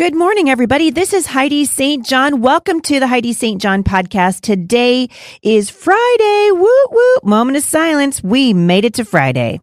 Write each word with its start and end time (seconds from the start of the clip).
Good 0.00 0.14
morning, 0.14 0.48
everybody. 0.48 0.88
This 0.88 1.12
is 1.12 1.26
Heidi 1.26 1.66
St. 1.66 2.06
John. 2.06 2.40
Welcome 2.40 2.80
to 2.88 3.00
the 3.00 3.06
Heidi 3.06 3.34
St. 3.34 3.60
John 3.60 3.84
podcast. 3.84 4.40
Today 4.40 5.10
is 5.42 5.68
Friday. 5.68 6.48
Woo 6.52 6.86
woo. 6.90 7.16
Moment 7.22 7.58
of 7.58 7.64
silence. 7.64 8.24
We 8.24 8.54
made 8.54 8.86
it 8.86 8.94
to 8.94 9.04
Friday. 9.04 9.60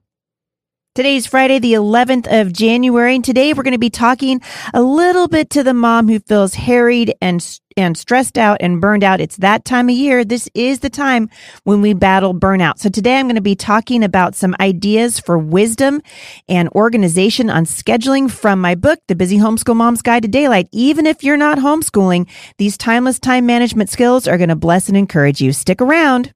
Today 0.97 1.18
is 1.18 1.28
Friday, 1.28 1.60
the 1.60 1.73
11th 1.73 2.25
of 2.41 2.52
January, 2.52 3.13
and 3.13 3.23
today 3.23 3.54
we're 3.54 3.62
going 3.62 3.73
to 3.73 3.78
be 3.78 3.91
talking 3.91 4.41
a 4.73 4.81
little 4.81 5.27
bit 5.27 5.52
to 5.52 5.62
the 5.62 5.75
mom 5.75 6.07
who 6.07 6.18
feels 6.18 6.55
harried 6.55 7.13
and 7.21 7.59
and 7.77 7.95
stressed 7.95 8.36
out 8.39 8.57
and 8.62 8.81
burned 8.81 9.04
out. 9.04 9.21
It's 9.21 9.38
that 9.38 9.63
time 9.63 9.89
of 9.89 9.95
year. 9.95 10.25
This 10.25 10.49
is 10.55 10.80
the 10.80 10.89
time 10.89 11.30
when 11.66 11.81
we 11.81 11.94
battle 11.94 12.34
burnout. 12.34 12.80
So 12.80 12.89
today 12.89 13.20
I'm 13.20 13.27
going 13.27 13.36
to 13.36 13.41
be 13.41 13.55
talking 13.55 14.04
about 14.04 14.34
some 14.34 14.55
ideas 14.59 15.20
for 15.20 15.38
wisdom 15.38 16.02
and 16.49 16.68
organization 16.70 17.52
on 17.52 17.66
scheduling 17.66 18.32
from 18.32 18.59
my 18.59 18.73
book, 18.73 18.98
The 19.07 19.14
Busy 19.14 19.38
Homeschool 19.38 19.75
Mom's 19.75 20.02
Guide 20.02 20.23
to 20.23 20.27
Daylight. 20.27 20.68
Even 20.71 21.05
if 21.05 21.23
you're 21.23 21.38
not 21.38 21.59
homeschooling, 21.59 22.27
these 22.58 22.75
timeless 22.75 23.20
time 23.20 23.45
management 23.45 23.91
skills 23.91 24.27
are 24.27 24.39
going 24.39 24.50
to 24.50 24.55
bless 24.55 24.88
and 24.88 24.98
encourage 24.98 25.41
you. 25.41 25.53
Stick 25.53 25.80
around. 25.80 26.34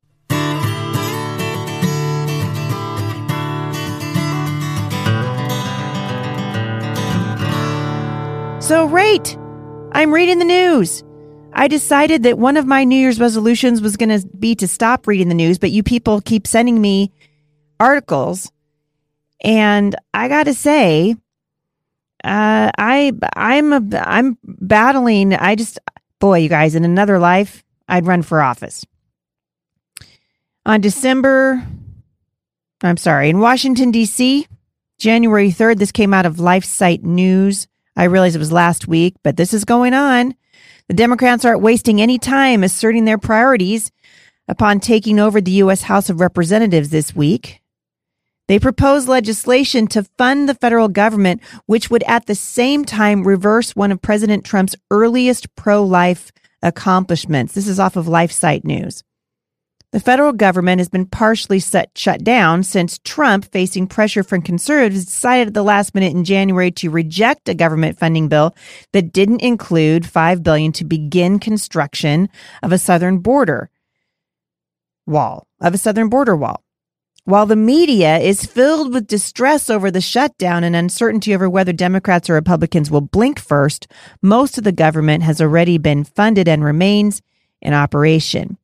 So, 8.72 8.86
right, 8.86 9.38
I'm 9.92 10.14
reading 10.14 10.40
the 10.40 10.46
news. 10.46 11.04
I 11.52 11.68
decided 11.68 12.24
that 12.24 12.40
one 12.40 12.56
of 12.56 12.66
my 12.66 12.86
New 12.86 12.96
Year's 12.96 13.20
resolutions 13.20 13.82
was 13.82 13.98
going 13.98 14.18
to 14.18 14.26
be 14.28 14.56
to 14.56 14.66
stop 14.66 15.08
reading 15.08 15.28
the 15.28 15.36
news, 15.36 15.60
but 15.60 15.72
you 15.72 15.84
people 15.84 16.22
keep 16.22 16.48
sending 16.48 16.80
me 16.80 17.12
articles. 17.82 18.50
And 19.44 19.94
I 20.14 20.30
got 20.30 20.46
to 20.46 20.54
say, 20.54 21.18
uh, 22.24 22.72
I 22.78 23.12
I'm 23.36 23.74
a, 23.74 23.82
I'm 24.08 24.38
battling. 24.46 25.34
I 25.34 25.56
just 25.56 25.78
boy, 26.20 26.40
you 26.40 26.48
guys, 26.48 26.74
in 26.74 26.86
another 26.86 27.20
life, 27.20 27.66
I'd 27.90 28.08
run 28.08 28.22
for 28.22 28.42
office. 28.42 28.86
On 30.66 30.80
December, 30.80 31.62
I'm 32.82 32.96
sorry, 32.96 33.32
in 33.32 33.40
Washington 33.40 33.92
D.C., 33.92 34.48
January 34.98 35.50
3rd, 35.50 35.80
this 35.80 35.92
came 35.92 36.14
out 36.14 36.26
of 36.26 36.38
LifeSite 36.38 37.04
News. 37.04 37.68
I 37.96 38.06
realize 38.06 38.36
it 38.36 38.40
was 38.40 38.52
last 38.52 38.88
week, 38.88 39.16
but 39.24 39.38
this 39.38 39.54
is 39.54 39.66
going 39.66 39.94
on. 39.94 40.36
The 40.88 40.94
Democrats 40.94 41.46
aren't 41.46 41.62
wasting 41.62 42.02
any 42.02 42.18
time 42.18 42.64
asserting 42.64 43.06
their 43.06 43.18
priorities 43.18 43.92
upon 44.48 44.80
taking 44.80 45.20
over 45.20 45.40
the 45.40 45.52
U.S. 45.52 45.84
House 45.84 46.10
of 46.10 46.20
Representatives 46.20 46.90
this 46.90 47.16
week. 47.16 47.62
They 48.48 48.60
propose 48.60 49.08
legislation 49.08 49.88
to 49.88 50.04
fund 50.18 50.50
the 50.50 50.56
federal 50.56 50.90
government, 50.90 51.42
which 51.68 51.90
would 51.90 52.04
at 52.04 52.26
the 52.26 52.36
same 52.36 52.84
time 52.84 53.26
reverse 53.26 53.76
one 53.76 53.92
of 53.92 54.02
President 54.02 54.44
Trump's 54.44 54.76
earliest 54.90 55.56
pro 55.56 55.84
life 55.84 56.32
accomplishments. 56.62 57.54
This 57.54 57.68
is 57.68 57.80
off 57.80 57.96
of 57.96 58.08
LifeSite 58.08 58.66
News. 58.66 59.04
The 59.92 60.00
federal 60.00 60.32
government 60.32 60.80
has 60.80 60.88
been 60.88 61.06
partially 61.06 61.60
set, 61.60 61.98
shut 61.98 62.24
down 62.24 62.64
since 62.64 62.98
Trump, 63.00 63.52
facing 63.52 63.88
pressure 63.88 64.24
from 64.24 64.42
conservatives, 64.42 65.04
decided 65.04 65.50
at 65.50 65.54
the 65.54 65.64
last 65.64 65.94
minute 65.94 66.14
in 66.14 66.24
January 66.24 66.72
to 66.72 66.90
reject 66.90 67.50
a 67.50 67.54
government 67.54 68.00
funding 68.00 68.30
bill 68.30 68.56
that 68.94 69.12
didn't 69.12 69.42
include 69.42 70.06
5 70.06 70.44
billion 70.44 70.72
to 70.74 70.86
begin 70.86 71.40
construction 71.40 72.30
of 72.64 72.72
a 72.72 72.78
southern 72.78 73.18
border 73.18 73.70
wall, 75.06 75.46
of 75.60 75.74
a 75.74 75.78
southern 75.78 76.08
border 76.08 76.38
wall. 76.38 76.64
While 77.26 77.46
the 77.46 77.58
media 77.58 78.18
is 78.18 78.46
filled 78.46 78.94
with 78.94 79.08
distress 79.08 79.70
over 79.70 79.92
the 79.92 80.00
shutdown 80.00 80.64
and 80.64 80.76
uncertainty 80.76 81.36
over 81.36 81.50
whether 81.50 81.74
Democrats 81.74 82.30
or 82.30 82.34
Republicans 82.34 82.90
will 82.90 83.02
blink 83.02 83.40
first, 83.40 83.88
most 84.22 84.58
of 84.58 84.64
the 84.64 84.72
government 84.72 85.24
has 85.24 85.42
already 85.42 85.78
been 85.78 86.06
funded 86.06 86.48
and 86.48 86.64
remains 86.64 87.22
in 87.62 87.74
operation. 87.74 88.58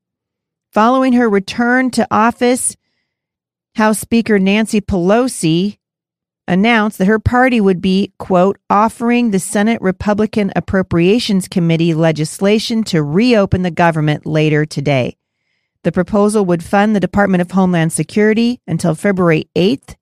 Following 0.74 1.14
her 1.14 1.30
return 1.30 1.92
to 1.92 2.08
office, 2.12 2.76
House 3.76 4.00
Speaker 4.00 4.40
Nancy 4.40 4.82
Pelosi 4.82 5.78
announced 6.48 6.98
that 6.98 7.08
her 7.08 7.20
party 7.20 7.60
would 7.60 7.82
be, 7.82 8.14
quote, 8.20 8.58
offering 8.70 9.32
the 9.32 9.40
Senate 9.40 9.82
Republican 9.82 10.52
Appropriations 10.56 11.48
Committee 11.48 11.94
legislation 11.94 12.84
to 12.86 13.04
reopen 13.04 13.62
the 13.62 13.72
government 13.72 14.26
later 14.26 14.66
today. 14.66 15.18
The 15.84 15.92
proposal 15.92 16.46
would 16.46 16.64
fund 16.64 16.96
the 16.96 17.00
Department 17.00 17.42
of 17.42 17.52
Homeland 17.52 17.94
Security 17.94 18.62
until 18.68 18.96
February 18.96 19.50
8th 19.56 19.96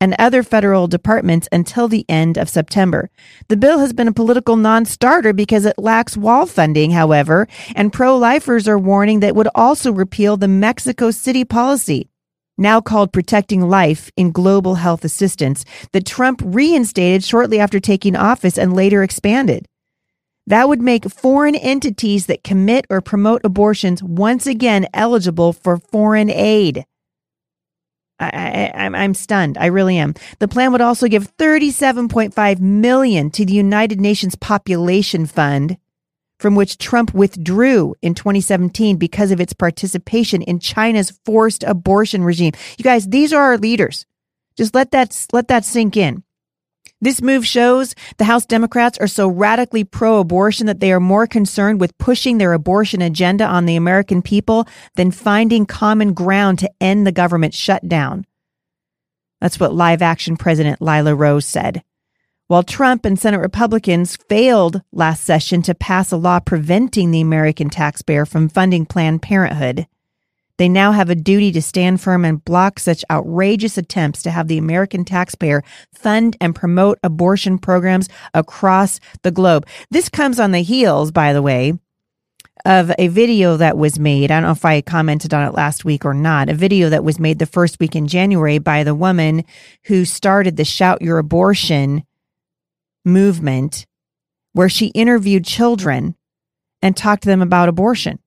and 0.00 0.14
other 0.18 0.42
federal 0.42 0.86
departments 0.86 1.48
until 1.52 1.88
the 1.88 2.04
end 2.08 2.38
of 2.38 2.48
September. 2.48 3.10
The 3.48 3.56
bill 3.56 3.78
has 3.80 3.92
been 3.92 4.08
a 4.08 4.12
political 4.12 4.56
non-starter 4.56 5.32
because 5.32 5.64
it 5.64 5.78
lacks 5.78 6.16
wall 6.16 6.46
funding, 6.46 6.90
however, 6.90 7.46
and 7.74 7.92
pro-lifers 7.92 8.66
are 8.66 8.78
warning 8.78 9.20
that 9.20 9.28
it 9.28 9.36
would 9.36 9.48
also 9.54 9.92
repeal 9.92 10.36
the 10.36 10.48
Mexico 10.48 11.10
City 11.10 11.44
policy 11.44 12.08
now 12.60 12.80
called 12.80 13.12
Protecting 13.12 13.62
Life 13.62 14.10
in 14.16 14.30
Global 14.30 14.76
Health 14.76 15.04
Assistance, 15.04 15.64
that 15.92 16.06
Trump 16.06 16.42
reinstated 16.44 17.24
shortly 17.24 17.58
after 17.58 17.80
taking 17.80 18.14
office 18.14 18.58
and 18.58 18.74
later 18.74 19.02
expanded. 19.02 19.66
That 20.46 20.68
would 20.68 20.82
make 20.82 21.10
foreign 21.10 21.54
entities 21.54 22.26
that 22.26 22.44
commit 22.44 22.84
or 22.90 23.00
promote 23.00 23.40
abortions 23.44 24.02
once 24.02 24.46
again 24.46 24.86
eligible 24.92 25.52
for 25.52 25.78
foreign 25.78 26.30
aid. 26.30 26.84
I, 28.20 28.70
I, 28.74 28.86
I'm 28.86 29.14
stunned. 29.14 29.56
I 29.58 29.66
really 29.66 29.96
am. 29.96 30.14
The 30.38 30.48
plan 30.48 30.72
would 30.72 30.80
also 30.80 31.08
give 31.08 31.36
37.5 31.36 32.60
million 32.60 33.30
to 33.30 33.44
the 33.44 33.52
United 33.52 34.00
Nations 34.00 34.34
Population 34.36 35.26
Fund, 35.26 35.78
from 36.38 36.54
which 36.54 36.78
Trump 36.78 37.14
withdrew 37.14 37.94
in 38.02 38.14
2017 38.14 38.96
because 38.96 39.30
of 39.30 39.40
its 39.40 39.52
participation 39.52 40.42
in 40.42 40.58
China's 40.58 41.18
forced 41.24 41.62
abortion 41.64 42.22
regime. 42.22 42.52
You 42.78 42.82
guys, 42.82 43.08
these 43.08 43.32
are 43.32 43.42
our 43.42 43.58
leaders. 43.58 44.06
Just 44.56 44.74
let 44.74 44.90
that 44.90 45.26
let 45.32 45.48
that 45.48 45.64
sink 45.64 45.96
in. 45.96 46.22
This 47.02 47.22
move 47.22 47.46
shows 47.46 47.94
the 48.18 48.24
House 48.24 48.44
Democrats 48.44 48.98
are 48.98 49.06
so 49.06 49.26
radically 49.26 49.84
pro 49.84 50.18
abortion 50.18 50.66
that 50.66 50.80
they 50.80 50.92
are 50.92 51.00
more 51.00 51.26
concerned 51.26 51.80
with 51.80 51.96
pushing 51.96 52.36
their 52.36 52.52
abortion 52.52 53.00
agenda 53.00 53.46
on 53.46 53.64
the 53.64 53.76
American 53.76 54.20
people 54.20 54.68
than 54.96 55.10
finding 55.10 55.64
common 55.64 56.12
ground 56.12 56.58
to 56.58 56.70
end 56.78 57.06
the 57.06 57.12
government 57.12 57.54
shutdown. 57.54 58.26
That's 59.40 59.58
what 59.58 59.74
live 59.74 60.02
action 60.02 60.36
President 60.36 60.82
Lila 60.82 61.14
Rose 61.14 61.46
said. 61.46 61.82
While 62.48 62.64
Trump 62.64 63.06
and 63.06 63.18
Senate 63.18 63.40
Republicans 63.40 64.16
failed 64.16 64.82
last 64.92 65.24
session 65.24 65.62
to 65.62 65.74
pass 65.74 66.12
a 66.12 66.18
law 66.18 66.40
preventing 66.40 67.12
the 67.12 67.22
American 67.22 67.70
taxpayer 67.70 68.26
from 68.26 68.50
funding 68.50 68.84
Planned 68.84 69.22
Parenthood, 69.22 69.86
they 70.60 70.68
now 70.68 70.92
have 70.92 71.08
a 71.08 71.14
duty 71.14 71.50
to 71.52 71.62
stand 71.62 72.02
firm 72.02 72.22
and 72.22 72.44
block 72.44 72.78
such 72.78 73.02
outrageous 73.10 73.78
attempts 73.78 74.22
to 74.22 74.30
have 74.30 74.46
the 74.46 74.58
American 74.58 75.06
taxpayer 75.06 75.64
fund 75.94 76.36
and 76.38 76.54
promote 76.54 76.98
abortion 77.02 77.58
programs 77.58 78.10
across 78.34 79.00
the 79.22 79.30
globe. 79.30 79.66
This 79.90 80.10
comes 80.10 80.38
on 80.38 80.50
the 80.50 80.60
heels, 80.60 81.12
by 81.12 81.32
the 81.32 81.40
way, 81.40 81.78
of 82.66 82.92
a 82.98 83.08
video 83.08 83.56
that 83.56 83.78
was 83.78 83.98
made. 83.98 84.30
I 84.30 84.34
don't 84.34 84.42
know 84.42 84.50
if 84.50 84.66
I 84.66 84.82
commented 84.82 85.32
on 85.32 85.48
it 85.48 85.54
last 85.54 85.86
week 85.86 86.04
or 86.04 86.12
not. 86.12 86.50
A 86.50 86.54
video 86.54 86.90
that 86.90 87.04
was 87.04 87.18
made 87.18 87.38
the 87.38 87.46
first 87.46 87.80
week 87.80 87.96
in 87.96 88.06
January 88.06 88.58
by 88.58 88.84
the 88.84 88.94
woman 88.94 89.44
who 89.84 90.04
started 90.04 90.58
the 90.58 90.66
Shout 90.66 91.00
Your 91.00 91.16
Abortion 91.16 92.04
movement, 93.02 93.86
where 94.52 94.68
she 94.68 94.88
interviewed 94.88 95.46
children 95.46 96.16
and 96.82 96.94
talked 96.94 97.22
to 97.22 97.30
them 97.30 97.40
about 97.40 97.70
abortion 97.70 98.18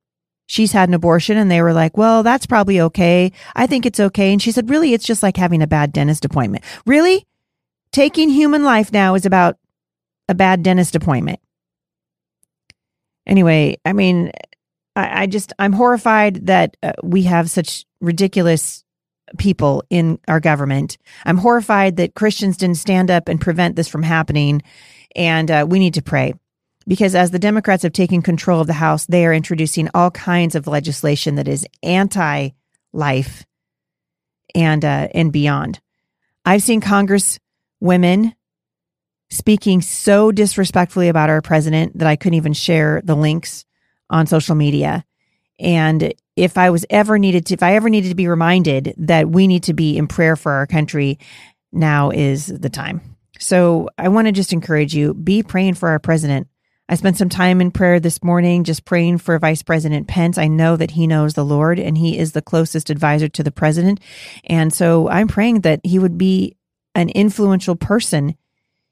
she's 0.46 0.72
had 0.72 0.90
an 0.90 0.96
abortion 0.96 1.38
and 1.38 1.50
they 1.50 1.62
were 1.62 1.74
like, 1.74 1.98
well, 1.98 2.24
that's 2.24 2.46
probably 2.46 2.80
okay. 2.82 3.32
I 3.56 3.68
think 3.68 3.86
it's 3.86 4.00
okay. 4.00 4.32
And 4.32 4.42
she 4.42 4.52
said, 4.52 4.70
really, 4.70 4.94
it's 4.94 5.06
just 5.06 5.24
like 5.24 5.38
having 5.38 5.62
a 5.62 5.68
bad 5.68 5.94
dentist 5.94 6.26
appointment. 6.26 6.64
Really? 6.86 7.26
Taking 7.92 8.30
human 8.30 8.64
life 8.64 8.92
now 8.92 9.16
is 9.16 9.26
about 9.26 9.58
a 10.28 10.36
bad 10.36 10.64
dentist 10.64 10.96
appointment. 10.96 11.40
Anyway, 13.26 13.78
I 13.86 13.94
mean, 13.94 14.32
I, 14.96 15.24
I 15.24 15.26
just, 15.28 15.54
I'm 15.60 15.74
horrified 15.74 16.48
that 16.48 16.76
uh, 16.84 16.94
we 17.02 17.24
have 17.24 17.50
such 17.50 17.86
ridiculous 18.02 18.84
people 19.38 19.84
in 19.90 20.20
our 20.28 20.40
government. 20.40 20.98
I'm 21.26 21.38
horrified 21.38 21.96
that 21.98 22.16
Christians 22.16 22.58
didn't 22.58 22.78
stand 22.78 23.10
up 23.10 23.30
and 23.30 23.40
prevent 23.40 23.76
this 23.76 23.88
from 23.88 24.04
happening. 24.04 24.62
And 25.16 25.50
uh, 25.50 25.66
we 25.70 25.80
need 25.80 25.94
to 25.96 26.02
pray 26.02 26.34
because 26.88 27.16
as 27.16 27.32
the 27.32 27.40
Democrats 27.40 27.84
have 27.84 27.94
taken 27.94 28.22
control 28.22 28.62
of 28.62 28.68
the 28.68 28.74
House, 28.74 29.06
they 29.06 29.26
are 29.26 29.34
introducing 29.34 29.90
all 29.94 30.12
kinds 30.12 30.56
of 30.56 30.68
legislation 30.68 31.36
that 31.36 31.48
is 31.48 31.66
anti 31.82 32.50
life 32.92 33.46
and 34.56 34.84
uh, 34.84 35.08
and 35.14 35.32
beyond. 35.32 35.80
I've 36.46 36.62
seen 36.62 36.82
Congress 36.82 37.40
women 37.80 38.36
speaking 39.30 39.82
so 39.82 40.32
disrespectfully 40.32 41.10
about 41.10 41.30
our 41.30 41.42
president 41.42 41.98
that 41.98 42.08
I 42.08 42.16
couldn't 42.16 42.36
even 42.36 42.54
share 42.54 43.02
the 43.04 43.16
links 43.16 43.66
on 44.10 44.28
social 44.28 44.56
media. 44.56 45.04
And 45.60 46.14
if 46.36 46.58
I 46.58 46.70
was 46.70 46.86
ever 46.90 47.18
needed 47.18 47.48
to, 47.48 47.54
if 47.54 47.64
I 47.64 47.76
ever 47.76 47.90
needed 47.90 48.10
to 48.10 48.16
be 48.16 48.28
reminded 48.28 48.94
that 48.98 49.30
we 49.30 49.48
need 49.48 49.64
to 49.64 49.74
be 49.74 49.98
in 49.98 50.08
prayer 50.08 50.36
for 50.36 50.52
our 50.52 50.68
country, 50.68 51.18
now 51.72 52.12
is 52.12 52.48
the 52.48 52.70
time. 52.70 53.02
So 53.40 53.90
I 53.98 54.10
want 54.10 54.28
to 54.28 54.32
just 54.32 54.54
encourage 54.54 54.96
you 54.96 55.14
be 55.14 55.44
praying 55.44 55.76
for 55.76 55.90
our 55.90 56.00
president 56.00 56.48
I 56.94 56.96
spent 56.96 57.18
some 57.18 57.28
time 57.28 57.60
in 57.60 57.72
prayer 57.72 58.00
this 58.00 58.24
morning, 58.24 58.64
just 58.64 58.86
praying 58.86 59.18
for 59.18 59.40
Vice 59.40 59.64
President 59.64 60.08
Pence. 60.08 60.38
I 60.38 60.48
know 60.48 60.78
that 60.78 60.92
he 60.92 61.08
knows 61.08 61.34
the 61.34 61.44
Lord 61.44 61.80
and 61.80 61.98
he 61.98 62.20
is 62.20 62.34
the 62.34 62.42
closest 62.44 62.92
advisor 62.92 63.28
to 63.30 63.42
the 63.42 63.52
president. 63.52 64.00
And 64.44 64.72
so 64.72 65.10
I'm 65.10 65.28
praying 65.28 65.62
that 65.62 65.82
he 65.84 65.98
would 65.98 66.20
be 66.20 66.56
an 66.94 67.10
influential 67.10 67.76
person 67.76 68.38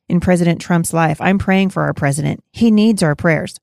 in 0.10 0.20
President 0.20 0.60
Trump's 0.60 0.94
life. 0.94 1.22
I'm 1.22 1.38
praying 1.38 1.70
for 1.70 1.84
our 1.84 1.94
president. 1.94 2.44
He 2.52 2.72
needs 2.72 3.04
our 3.04 3.16
prayers. 3.16 3.60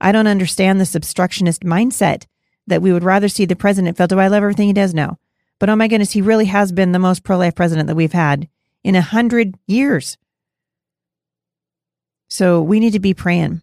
I 0.00 0.10
don't 0.10 0.26
understand 0.26 0.80
this 0.80 0.94
obstructionist 0.94 1.60
mindset 1.60 2.24
that 2.68 2.80
we 2.80 2.94
would 2.94 3.04
rather 3.04 3.28
see 3.28 3.44
the 3.44 3.56
president 3.56 3.98
fail. 3.98 4.06
Do 4.06 4.18
I 4.18 4.28
love 4.28 4.42
everything 4.42 4.68
he 4.68 4.72
does? 4.72 4.94
No. 4.94 5.18
But 5.58 5.68
oh 5.68 5.76
my 5.76 5.86
goodness, 5.86 6.12
he 6.12 6.22
really 6.22 6.46
has 6.46 6.72
been 6.72 6.92
the 6.92 6.98
most 6.98 7.24
pro 7.24 7.36
life 7.36 7.54
president 7.54 7.88
that 7.88 7.96
we've 7.96 8.14
had 8.14 8.48
in 8.82 8.94
a 8.94 9.02
hundred 9.02 9.54
years. 9.66 10.16
So 12.30 12.62
we 12.62 12.80
need 12.80 12.94
to 12.94 12.98
be 12.98 13.12
praying 13.12 13.60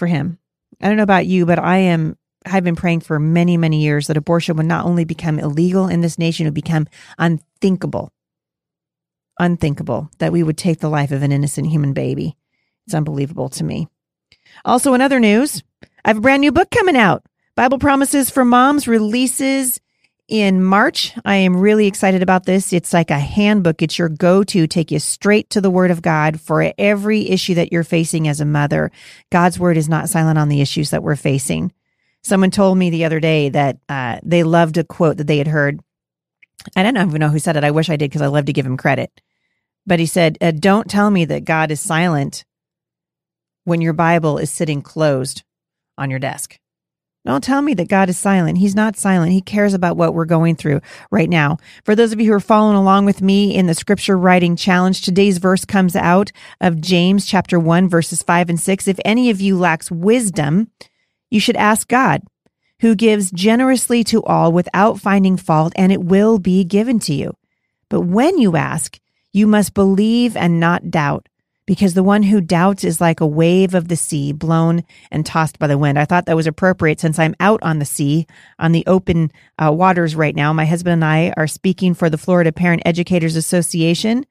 for 0.00 0.08
him. 0.08 0.38
I 0.80 0.88
don't 0.88 0.96
know 0.96 1.04
about 1.04 1.26
you, 1.26 1.46
but 1.46 1.60
I 1.60 1.76
am 1.76 2.16
I've 2.46 2.64
been 2.64 2.74
praying 2.74 3.00
for 3.00 3.20
many, 3.20 3.58
many 3.58 3.82
years 3.82 4.06
that 4.06 4.16
abortion 4.16 4.56
would 4.56 4.66
not 4.66 4.86
only 4.86 5.04
become 5.04 5.38
illegal 5.38 5.88
in 5.88 6.00
this 6.00 6.18
nation, 6.18 6.46
it 6.46 6.48
would 6.48 6.54
become 6.54 6.88
unthinkable. 7.18 8.12
Unthinkable 9.38 10.10
that 10.18 10.32
we 10.32 10.42
would 10.42 10.56
take 10.56 10.80
the 10.80 10.88
life 10.88 11.10
of 11.12 11.22
an 11.22 11.32
innocent 11.32 11.68
human 11.68 11.92
baby. 11.92 12.36
It's 12.86 12.94
unbelievable 12.94 13.50
to 13.50 13.64
me. 13.64 13.88
Also, 14.64 14.94
in 14.94 15.02
other 15.02 15.20
news, 15.20 15.62
I 16.04 16.08
have 16.08 16.18
a 16.18 16.22
brand 16.22 16.40
new 16.40 16.50
book 16.50 16.70
coming 16.70 16.96
out. 16.96 17.24
Bible 17.56 17.78
Promises 17.78 18.30
for 18.30 18.44
Moms 18.44 18.88
releases 18.88 19.80
in 20.30 20.62
March. 20.62 21.12
I 21.24 21.34
am 21.34 21.56
really 21.56 21.88
excited 21.88 22.22
about 22.22 22.46
this. 22.46 22.72
It's 22.72 22.92
like 22.92 23.10
a 23.10 23.18
handbook. 23.18 23.82
It's 23.82 23.98
your 23.98 24.08
go 24.08 24.44
to, 24.44 24.66
take 24.68 24.92
you 24.92 25.00
straight 25.00 25.50
to 25.50 25.60
the 25.60 25.70
Word 25.70 25.90
of 25.90 26.02
God 26.02 26.40
for 26.40 26.72
every 26.78 27.28
issue 27.28 27.54
that 27.56 27.72
you're 27.72 27.82
facing 27.82 28.28
as 28.28 28.40
a 28.40 28.44
mother. 28.44 28.92
God's 29.30 29.58
Word 29.58 29.76
is 29.76 29.88
not 29.88 30.08
silent 30.08 30.38
on 30.38 30.48
the 30.48 30.60
issues 30.60 30.90
that 30.90 31.02
we're 31.02 31.16
facing. 31.16 31.72
Someone 32.22 32.52
told 32.52 32.78
me 32.78 32.90
the 32.90 33.04
other 33.04 33.18
day 33.18 33.48
that 33.48 33.78
uh, 33.88 34.20
they 34.22 34.44
loved 34.44 34.78
a 34.78 34.84
quote 34.84 35.16
that 35.16 35.26
they 35.26 35.38
had 35.38 35.48
heard. 35.48 35.80
I 36.76 36.84
don't 36.84 36.96
even 36.96 37.18
know 37.18 37.28
who 37.28 37.40
said 37.40 37.56
it. 37.56 37.64
I 37.64 37.72
wish 37.72 37.90
I 37.90 37.96
did 37.96 38.10
because 38.10 38.22
I 38.22 38.28
love 38.28 38.44
to 38.44 38.52
give 38.52 38.66
him 38.66 38.76
credit. 38.76 39.20
But 39.84 39.98
he 39.98 40.06
said, 40.06 40.38
uh, 40.40 40.52
Don't 40.52 40.88
tell 40.88 41.10
me 41.10 41.24
that 41.24 41.44
God 41.44 41.72
is 41.72 41.80
silent 41.80 42.44
when 43.64 43.80
your 43.80 43.94
Bible 43.94 44.38
is 44.38 44.50
sitting 44.50 44.80
closed 44.80 45.42
on 45.98 46.08
your 46.08 46.20
desk. 46.20 46.59
Don't 47.26 47.44
tell 47.44 47.60
me 47.60 47.74
that 47.74 47.88
God 47.88 48.08
is 48.08 48.16
silent. 48.16 48.56
He's 48.56 48.74
not 48.74 48.96
silent. 48.96 49.32
He 49.32 49.42
cares 49.42 49.74
about 49.74 49.98
what 49.98 50.14
we're 50.14 50.24
going 50.24 50.56
through 50.56 50.80
right 51.10 51.28
now. 51.28 51.58
For 51.84 51.94
those 51.94 52.12
of 52.12 52.20
you 52.20 52.26
who 52.26 52.32
are 52.32 52.40
following 52.40 52.76
along 52.76 53.04
with 53.04 53.20
me 53.20 53.54
in 53.54 53.66
the 53.66 53.74
scripture 53.74 54.16
writing 54.16 54.56
challenge, 54.56 55.02
today's 55.02 55.36
verse 55.36 55.66
comes 55.66 55.94
out 55.94 56.32
of 56.62 56.80
James 56.80 57.26
chapter 57.26 57.58
1 57.58 57.90
verses 57.90 58.22
5 58.22 58.50
and 58.50 58.60
6. 58.60 58.88
If 58.88 58.98
any 59.04 59.28
of 59.28 59.40
you 59.40 59.58
lacks 59.58 59.90
wisdom, 59.90 60.70
you 61.28 61.40
should 61.40 61.56
ask 61.56 61.86
God, 61.88 62.22
who 62.80 62.94
gives 62.94 63.30
generously 63.30 64.02
to 64.04 64.22
all 64.24 64.50
without 64.50 64.98
finding 64.98 65.36
fault, 65.36 65.74
and 65.76 65.92
it 65.92 66.02
will 66.02 66.38
be 66.38 66.64
given 66.64 66.98
to 67.00 67.14
you. 67.14 67.36
But 67.90 68.00
when 68.00 68.38
you 68.38 68.56
ask, 68.56 68.98
you 69.32 69.46
must 69.46 69.74
believe 69.74 70.36
and 70.36 70.58
not 70.58 70.90
doubt 70.90 71.28
because 71.70 71.94
the 71.94 72.02
one 72.02 72.24
who 72.24 72.40
doubts 72.40 72.82
is 72.82 73.00
like 73.00 73.20
a 73.20 73.26
wave 73.26 73.76
of 73.76 73.86
the 73.86 73.94
sea 73.94 74.32
blown 74.32 74.82
and 75.12 75.24
tossed 75.24 75.56
by 75.60 75.68
the 75.68 75.78
wind. 75.78 76.00
I 76.00 76.04
thought 76.04 76.26
that 76.26 76.34
was 76.34 76.48
appropriate 76.48 76.98
since 76.98 77.16
I'm 77.16 77.36
out 77.38 77.62
on 77.62 77.78
the 77.78 77.84
sea, 77.84 78.26
on 78.58 78.72
the 78.72 78.82
open 78.88 79.30
uh, 79.56 79.70
waters 79.70 80.16
right 80.16 80.34
now. 80.34 80.52
My 80.52 80.66
husband 80.66 80.94
and 80.94 81.04
I 81.04 81.32
are 81.36 81.46
speaking 81.46 81.94
for 81.94 82.10
the 82.10 82.18
Florida 82.18 82.50
Parent 82.50 82.82
Educators 82.84 83.36
Association. 83.36 84.26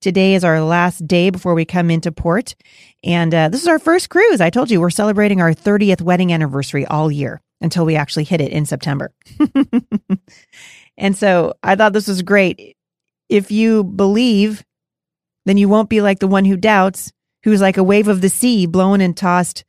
Today 0.00 0.36
is 0.36 0.44
our 0.44 0.60
last 0.60 1.04
day 1.04 1.30
before 1.30 1.54
we 1.54 1.64
come 1.64 1.90
into 1.90 2.12
port. 2.12 2.54
And 3.02 3.34
uh, 3.34 3.48
this 3.48 3.62
is 3.62 3.66
our 3.66 3.80
first 3.80 4.08
cruise. 4.08 4.40
I 4.40 4.50
told 4.50 4.70
you 4.70 4.80
we're 4.80 4.90
celebrating 4.90 5.40
our 5.40 5.52
30th 5.52 6.00
wedding 6.00 6.32
anniversary 6.32 6.86
all 6.86 7.10
year 7.10 7.42
until 7.60 7.84
we 7.84 7.96
actually 7.96 8.22
hit 8.22 8.40
it 8.40 8.52
in 8.52 8.66
September. 8.66 9.12
and 10.96 11.16
so 11.16 11.54
I 11.60 11.74
thought 11.74 11.92
this 11.92 12.06
was 12.06 12.22
great. 12.22 12.76
If 13.28 13.50
you 13.50 13.82
believe 13.82 14.62
then 15.44 15.56
you 15.56 15.68
won't 15.68 15.88
be 15.88 16.00
like 16.00 16.18
the 16.18 16.28
one 16.28 16.44
who 16.44 16.56
doubts, 16.56 17.12
who's 17.42 17.60
like 17.60 17.76
a 17.76 17.84
wave 17.84 18.08
of 18.08 18.20
the 18.20 18.28
sea 18.28 18.66
blown 18.66 19.00
and 19.00 19.16
tossed 19.16 19.64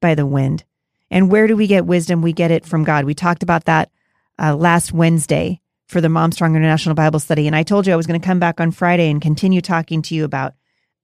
by 0.00 0.14
the 0.14 0.26
wind. 0.26 0.64
And 1.10 1.30
where 1.30 1.46
do 1.46 1.56
we 1.56 1.66
get 1.66 1.86
wisdom? 1.86 2.22
We 2.22 2.32
get 2.32 2.50
it 2.50 2.64
from 2.64 2.84
God. 2.84 3.04
We 3.04 3.14
talked 3.14 3.42
about 3.42 3.64
that 3.64 3.90
uh, 4.38 4.54
last 4.56 4.92
Wednesday 4.92 5.60
for 5.88 6.00
the 6.00 6.08
Mom 6.08 6.32
Strong 6.32 6.54
International 6.54 6.94
Bible 6.94 7.18
Study. 7.18 7.46
And 7.46 7.56
I 7.56 7.64
told 7.64 7.86
you 7.86 7.92
I 7.92 7.96
was 7.96 8.06
going 8.06 8.20
to 8.20 8.26
come 8.26 8.38
back 8.38 8.60
on 8.60 8.70
Friday 8.70 9.10
and 9.10 9.20
continue 9.20 9.60
talking 9.60 10.02
to 10.02 10.14
you 10.14 10.24
about 10.24 10.54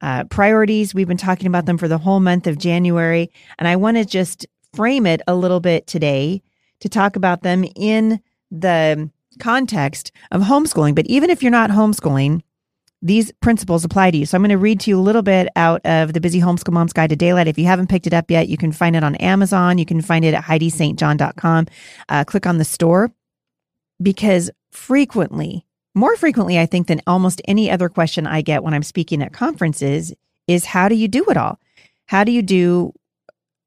uh, 0.01 0.25
priorities. 0.25 0.95
We've 0.95 1.09
been 1.09 1.17
talking 1.17 1.49
about 1.49 1.67
them 1.67 1.77
for 1.77 1.89
the 1.89 1.99
whole 1.99 2.21
month 2.21 2.47
of 2.47 2.59
January. 2.59 3.31
And 3.59 3.67
I 3.67 3.77
want 3.77 3.97
to 3.97 4.05
just 4.05 4.47
frame 4.75 5.07
it 5.07 5.23
a 5.27 5.35
little 5.35 5.61
bit 5.61 5.87
today 5.87 6.43
to 6.81 6.89
talk 6.89 7.17
about 7.17 7.43
them 7.43 7.65
in 7.75 8.21
the 8.51 9.11
context 9.41 10.12
of 10.31 10.43
homeschooling. 10.43 10.95
But 10.95 11.07
even 11.07 11.31
if 11.31 11.43
you're 11.43 11.51
not 11.51 11.71
homeschooling, 11.71 12.43
these 13.03 13.31
principles 13.41 13.85
apply 13.85 14.11
to 14.11 14.19
you. 14.19 14.27
So 14.27 14.37
I'm 14.37 14.43
going 14.43 14.51
to 14.51 14.59
read 14.59 14.81
to 14.81 14.91
you 14.91 14.99
a 14.99 15.03
little 15.03 15.23
bit 15.23 15.49
out 15.55 15.81
of 15.85 16.13
the 16.13 16.21
Busy 16.21 16.41
Homeschool 16.41 16.73
Mom's 16.73 16.93
Guide 16.93 17.11
to 17.11 17.17
Daylight. 17.17 17.47
If 17.47 17.59
you 17.59 17.67
haven't 17.67 17.89
picked 17.89 18.07
it 18.07 18.15
up 18.15 18.31
yet, 18.31 18.49
you 18.49 18.57
can 18.57 18.73
find 18.73 18.97
it 18.97 19.05
on 19.05 19.15
Amazon. 19.17 19.79
You 19.79 19.87
can 19.87 20.01
find 20.01 20.25
it 20.25 20.35
at 20.35 20.45
HeidiSt.John.com. 20.45 21.67
Uh, 22.09 22.25
click 22.25 22.47
on 22.47 22.59
the 22.59 22.65
store 22.65 23.13
because 24.03 24.51
frequently, 24.71 25.67
more 25.95 26.17
frequently, 26.17 26.59
I 26.59 26.67
think, 26.67 26.87
than 26.87 27.01
almost 27.07 27.41
any 27.47 27.71
other 27.71 27.89
question 27.89 28.27
I 28.27 28.43
get 28.43 28.63
when 28.63 28.75
I'm 28.75 28.83
speaking 28.83 29.23
at 29.23 29.33
conferences 29.33 30.13
is 30.47 30.65
how 30.65 30.89
do 30.89 30.95
you 30.95 31.09
do 31.09 31.25
it 31.27 31.37
all? 31.37 31.59
How 32.07 32.25
do 32.25 32.33
you 32.33 32.43
do 32.43 32.93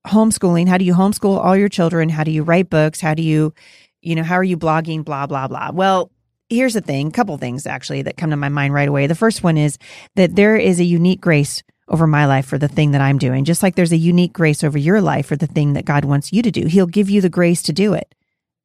homeschooling? 0.07 0.67
How 0.67 0.77
do 0.77 0.85
you 0.85 0.93
homeschool 0.93 1.43
all 1.43 1.57
your 1.57 1.69
children? 1.69 2.09
How 2.09 2.23
do 2.23 2.31
you 2.31 2.43
write 2.43 2.69
books? 2.69 3.01
How 3.01 3.13
do 3.13 3.21
you, 3.21 3.53
you 4.01 4.15
know, 4.15 4.23
how 4.23 4.35
are 4.35 4.43
you 4.43 4.57
blogging? 4.57 5.03
Blah, 5.03 5.27
blah, 5.27 5.47
blah. 5.47 5.71
Well, 5.71 6.11
here's 6.49 6.73
the 6.73 6.81
thing, 6.81 7.11
couple 7.11 7.37
things 7.37 7.65
actually 7.67 8.01
that 8.03 8.17
come 8.17 8.31
to 8.31 8.37
my 8.37 8.49
mind 8.49 8.73
right 8.73 8.89
away. 8.89 9.07
The 9.07 9.15
first 9.15 9.43
one 9.43 9.57
is 9.57 9.77
that 10.15 10.35
there 10.35 10.57
is 10.57 10.79
a 10.79 10.83
unique 10.83 11.21
grace 11.21 11.63
over 11.87 12.07
my 12.07 12.25
life 12.25 12.45
for 12.45 12.57
the 12.57 12.67
thing 12.67 12.91
that 12.91 13.01
I'm 13.01 13.17
doing, 13.17 13.45
just 13.45 13.63
like 13.63 13.75
there's 13.75 13.91
a 13.91 13.97
unique 13.97 14.33
grace 14.33 14.63
over 14.63 14.77
your 14.77 15.01
life 15.01 15.25
for 15.25 15.35
the 15.35 15.47
thing 15.47 15.73
that 15.73 15.85
God 15.85 16.05
wants 16.05 16.31
you 16.31 16.41
to 16.41 16.51
do. 16.51 16.67
He'll 16.67 16.85
give 16.85 17.09
you 17.09 17.21
the 17.21 17.29
grace 17.29 17.61
to 17.63 17.73
do 17.73 17.93
it. 17.93 18.13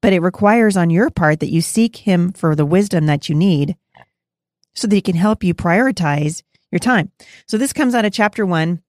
But 0.03 0.13
it 0.13 0.21
requires 0.21 0.77
on 0.77 0.91
your 0.91 1.11
part 1.11 1.41
that 1.41 1.51
you 1.51 1.63
seek 1.63 1.97
Him 1.97 2.33
for 2.33 2.55
the 2.55 2.67
wisdom 2.67 3.07
that 3.07 3.29
you 3.29 3.35
need 3.35 3.77
so 4.75 4.87
that 4.87 4.95
He 4.95 5.01
can 5.01 5.17
help 5.17 5.43
you 5.43 5.55
prioritize 5.55 6.43
your 6.71 6.79
time. 6.79 7.11
So 7.47 7.57
this 7.57 7.73
comes 7.73 7.95
out 7.95 8.05
of 8.05 8.13
chapter 8.13 8.45
one 8.45 8.83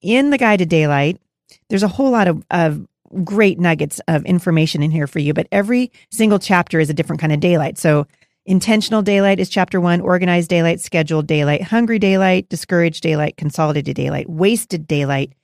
in 0.00 0.30
the 0.30 0.38
Guide 0.38 0.58
to 0.58 0.66
Daylight. 0.66 1.20
There's 1.68 1.84
a 1.84 1.88
whole 1.88 2.10
lot 2.10 2.26
of, 2.26 2.44
of 2.50 2.86
great 3.24 3.58
nuggets 3.58 4.00
of 4.08 4.24
information 4.24 4.82
in 4.82 4.90
here 4.90 5.06
for 5.06 5.18
you, 5.18 5.32
but 5.32 5.46
every 5.52 5.92
single 6.10 6.38
chapter 6.38 6.80
is 6.80 6.90
a 6.90 6.94
different 6.94 7.20
kind 7.20 7.32
of 7.32 7.40
daylight. 7.40 7.78
So 7.78 8.06
Intentional 8.48 9.02
daylight 9.02 9.40
is 9.40 9.50
chapter 9.50 9.78
one, 9.78 10.00
organized 10.00 10.48
daylight, 10.48 10.80
scheduled 10.80 11.26
daylight, 11.26 11.64
hungry 11.64 11.98
daylight, 11.98 12.48
discouraged 12.48 13.02
daylight, 13.02 13.36
consolidated 13.36 13.94
daylight, 13.94 14.26
wasted 14.26 14.88
daylight, 14.88 15.34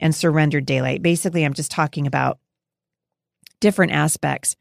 and 0.00 0.12
surrendered 0.12 0.66
daylight. 0.66 1.00
Basically, 1.00 1.44
I'm 1.44 1.54
just 1.54 1.70
talking 1.70 2.08
about 2.08 2.40
different 3.60 3.92
aspects 3.92 4.56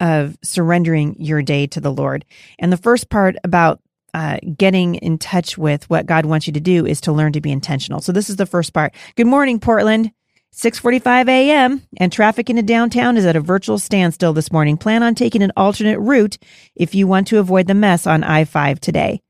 of 0.00 0.38
surrendering 0.42 1.16
your 1.18 1.42
day 1.42 1.66
to 1.66 1.82
the 1.82 1.92
Lord. 1.92 2.24
And 2.58 2.72
the 2.72 2.78
first 2.78 3.10
part 3.10 3.36
about 3.44 3.82
uh, 4.14 4.38
getting 4.56 4.94
in 4.94 5.18
touch 5.18 5.58
with 5.58 5.90
what 5.90 6.06
God 6.06 6.24
wants 6.24 6.46
you 6.46 6.54
to 6.54 6.60
do 6.60 6.86
is 6.86 7.02
to 7.02 7.12
learn 7.12 7.34
to 7.34 7.42
be 7.42 7.52
intentional. 7.52 8.00
So 8.00 8.10
this 8.10 8.30
is 8.30 8.36
the 8.36 8.46
first 8.46 8.72
part. 8.72 8.94
Good 9.16 9.26
morning, 9.26 9.60
Portland. 9.60 10.12
6:45 10.54 11.28
a.m. 11.28 11.82
and 11.96 12.12
traffic 12.12 12.48
into 12.48 12.62
downtown 12.62 13.16
is 13.16 13.26
at 13.26 13.34
a 13.34 13.40
virtual 13.40 13.76
standstill 13.76 14.32
this 14.32 14.52
morning. 14.52 14.76
Plan 14.76 15.02
on 15.02 15.16
taking 15.16 15.42
an 15.42 15.50
alternate 15.56 15.98
route 15.98 16.38
if 16.76 16.94
you 16.94 17.08
want 17.08 17.26
to 17.26 17.40
avoid 17.40 17.66
the 17.66 17.74
mess 17.74 18.06
on 18.06 18.22
I-5 18.22 18.78
today. 18.78 19.20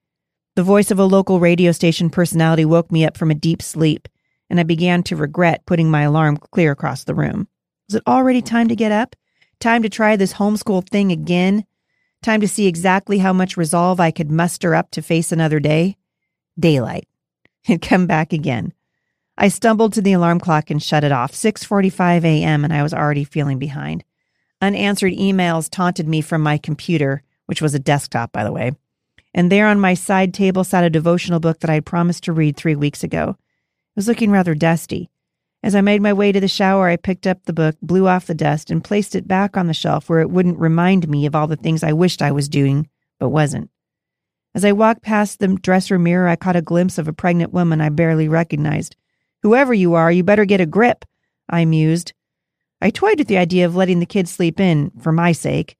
The 0.54 0.62
voice 0.62 0.90
of 0.90 0.98
a 0.98 1.04
local 1.04 1.40
radio 1.40 1.72
station 1.72 2.10
personality 2.10 2.66
woke 2.66 2.92
me 2.92 3.06
up 3.06 3.16
from 3.16 3.30
a 3.30 3.34
deep 3.34 3.62
sleep, 3.62 4.06
and 4.50 4.60
I 4.60 4.64
began 4.64 5.02
to 5.04 5.16
regret 5.16 5.64
putting 5.64 5.90
my 5.90 6.02
alarm 6.02 6.36
clear 6.36 6.72
across 6.72 7.04
the 7.04 7.14
room. 7.14 7.48
Was 7.88 7.94
it 7.94 8.02
already 8.06 8.42
time 8.42 8.68
to 8.68 8.76
get 8.76 8.92
up? 8.92 9.16
Time 9.60 9.82
to 9.82 9.88
try 9.88 10.16
this 10.16 10.34
homeschool 10.34 10.86
thing 10.86 11.10
again? 11.10 11.64
Time 12.22 12.42
to 12.42 12.48
see 12.48 12.66
exactly 12.66 13.16
how 13.16 13.32
much 13.32 13.56
resolve 13.56 13.98
I 13.98 14.10
could 14.10 14.30
muster 14.30 14.74
up 14.74 14.90
to 14.90 15.00
face 15.00 15.32
another 15.32 15.58
day? 15.58 15.96
Daylight. 16.58 17.08
And 17.66 17.80
come 17.80 18.06
back 18.06 18.34
again. 18.34 18.73
I 19.36 19.48
stumbled 19.48 19.92
to 19.94 20.02
the 20.02 20.12
alarm 20.12 20.40
clock 20.40 20.70
and 20.70 20.82
shut 20.82 21.04
it 21.04 21.12
off. 21.12 21.32
6:45 21.32 22.24
a.m. 22.24 22.64
and 22.64 22.72
I 22.72 22.82
was 22.82 22.94
already 22.94 23.24
feeling 23.24 23.58
behind. 23.58 24.04
Unanswered 24.60 25.12
emails 25.12 25.68
taunted 25.68 26.08
me 26.08 26.20
from 26.20 26.42
my 26.42 26.56
computer, 26.56 27.22
which 27.46 27.60
was 27.60 27.74
a 27.74 27.78
desktop 27.78 28.32
by 28.32 28.44
the 28.44 28.52
way. 28.52 28.72
And 29.34 29.50
there 29.50 29.66
on 29.66 29.80
my 29.80 29.94
side 29.94 30.32
table 30.32 30.62
sat 30.62 30.84
a 30.84 30.90
devotional 30.90 31.40
book 31.40 31.58
that 31.60 31.70
I 31.70 31.74
had 31.74 31.84
promised 31.84 32.24
to 32.24 32.32
read 32.32 32.56
3 32.56 32.76
weeks 32.76 33.02
ago. 33.02 33.30
It 33.30 33.96
was 33.96 34.08
looking 34.08 34.30
rather 34.30 34.54
dusty. 34.54 35.10
As 35.62 35.74
I 35.74 35.80
made 35.80 36.02
my 36.02 36.12
way 36.12 36.30
to 36.30 36.40
the 36.40 36.46
shower, 36.46 36.88
I 36.88 36.96
picked 36.96 37.26
up 37.26 37.44
the 37.44 37.52
book, 37.52 37.74
blew 37.82 38.06
off 38.06 38.26
the 38.26 38.34
dust, 38.34 38.70
and 38.70 38.84
placed 38.84 39.14
it 39.14 39.26
back 39.26 39.56
on 39.56 39.66
the 39.66 39.74
shelf 39.74 40.08
where 40.08 40.20
it 40.20 40.30
wouldn't 40.30 40.58
remind 40.58 41.08
me 41.08 41.26
of 41.26 41.34
all 41.34 41.46
the 41.46 41.56
things 41.56 41.82
I 41.82 41.92
wished 41.92 42.22
I 42.22 42.32
was 42.32 42.48
doing, 42.48 42.88
but 43.18 43.30
wasn't. 43.30 43.70
As 44.54 44.64
I 44.64 44.72
walked 44.72 45.02
past 45.02 45.40
the 45.40 45.48
dresser 45.48 45.98
mirror, 45.98 46.28
I 46.28 46.36
caught 46.36 46.54
a 46.54 46.62
glimpse 46.62 46.98
of 46.98 47.08
a 47.08 47.12
pregnant 47.12 47.52
woman 47.52 47.80
I 47.80 47.88
barely 47.88 48.28
recognized. 48.28 48.94
Whoever 49.44 49.74
you 49.74 49.92
are, 49.92 50.10
you 50.10 50.24
better 50.24 50.46
get 50.46 50.62
a 50.62 50.66
grip. 50.66 51.04
I 51.50 51.66
mused. 51.66 52.14
I 52.80 52.88
toyed 52.88 53.18
with 53.18 53.28
the 53.28 53.36
idea 53.36 53.66
of 53.66 53.76
letting 53.76 54.00
the 54.00 54.06
kids 54.06 54.30
sleep 54.30 54.58
in 54.58 54.90
for 55.02 55.12
my 55.12 55.32
sake. 55.32 55.76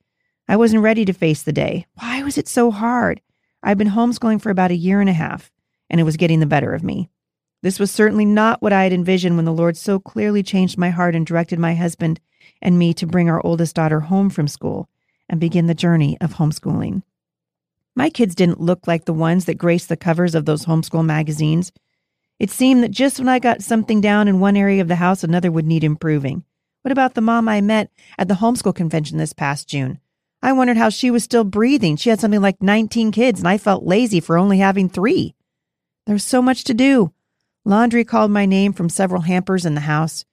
I 0.46 0.56
wasn't 0.56 0.82
ready 0.82 1.06
to 1.06 1.14
face 1.14 1.42
the 1.42 1.52
day. 1.52 1.86
Why 1.94 2.22
was 2.22 2.36
it 2.36 2.46
so 2.46 2.70
hard? 2.70 3.22
I'd 3.62 3.78
been 3.78 3.88
homeschooling 3.88 4.42
for 4.42 4.50
about 4.50 4.70
a 4.70 4.76
year 4.76 5.00
and 5.00 5.08
a 5.08 5.14
half, 5.14 5.50
and 5.88 5.98
it 5.98 6.04
was 6.04 6.18
getting 6.18 6.40
the 6.40 6.46
better 6.46 6.74
of 6.74 6.82
me. 6.82 7.08
This 7.62 7.80
was 7.80 7.90
certainly 7.90 8.26
not 8.26 8.60
what 8.60 8.74
I 8.74 8.82
had 8.82 8.92
envisioned 8.92 9.36
when 9.36 9.46
the 9.46 9.50
Lord 9.50 9.78
so 9.78 9.98
clearly 9.98 10.42
changed 10.42 10.76
my 10.76 10.90
heart 10.90 11.14
and 11.14 11.24
directed 11.24 11.58
my 11.58 11.74
husband 11.74 12.20
and 12.60 12.78
me 12.78 12.92
to 12.92 13.06
bring 13.06 13.30
our 13.30 13.40
oldest 13.46 13.74
daughter 13.74 14.00
home 14.00 14.28
from 14.28 14.46
school 14.46 14.90
and 15.26 15.40
begin 15.40 15.68
the 15.68 15.74
journey 15.74 16.18
of 16.20 16.34
homeschooling. 16.34 17.02
My 17.96 18.10
kids 18.10 18.34
didn't 18.34 18.60
look 18.60 18.86
like 18.86 19.06
the 19.06 19.14
ones 19.14 19.46
that 19.46 19.56
graced 19.56 19.88
the 19.88 19.96
covers 19.96 20.34
of 20.34 20.44
those 20.44 20.66
homeschool 20.66 21.06
magazines. 21.06 21.72
It 22.38 22.50
seemed 22.50 22.82
that 22.82 22.90
just 22.90 23.18
when 23.18 23.28
I 23.28 23.38
got 23.38 23.62
something 23.62 24.00
down 24.00 24.28
in 24.28 24.40
one 24.40 24.56
area 24.56 24.82
of 24.82 24.88
the 24.88 24.96
house, 24.96 25.22
another 25.22 25.52
would 25.52 25.66
need 25.66 25.84
improving. 25.84 26.44
What 26.82 26.92
about 26.92 27.14
the 27.14 27.20
mom 27.20 27.48
I 27.48 27.60
met 27.60 27.90
at 28.18 28.28
the 28.28 28.34
homeschool 28.34 28.74
convention 28.74 29.18
this 29.18 29.32
past 29.32 29.68
June? 29.68 30.00
I 30.42 30.52
wondered 30.52 30.76
how 30.76 30.90
she 30.90 31.10
was 31.10 31.24
still 31.24 31.44
breathing. 31.44 31.96
She 31.96 32.10
had 32.10 32.20
something 32.20 32.42
like 32.42 32.62
19 32.62 33.12
kids, 33.12 33.40
and 33.40 33.48
I 33.48 33.56
felt 33.56 33.84
lazy 33.84 34.20
for 34.20 34.36
only 34.36 34.58
having 34.58 34.88
three. 34.88 35.34
There 36.06 36.14
was 36.14 36.24
so 36.24 36.42
much 36.42 36.64
to 36.64 36.74
do. 36.74 37.12
Laundry 37.64 38.04
called 38.04 38.30
my 38.30 38.44
name 38.44 38.74
from 38.74 38.90
several 38.90 39.22
hampers 39.22 39.64
in 39.64 39.74
the 39.74 39.80
house. 39.82 40.26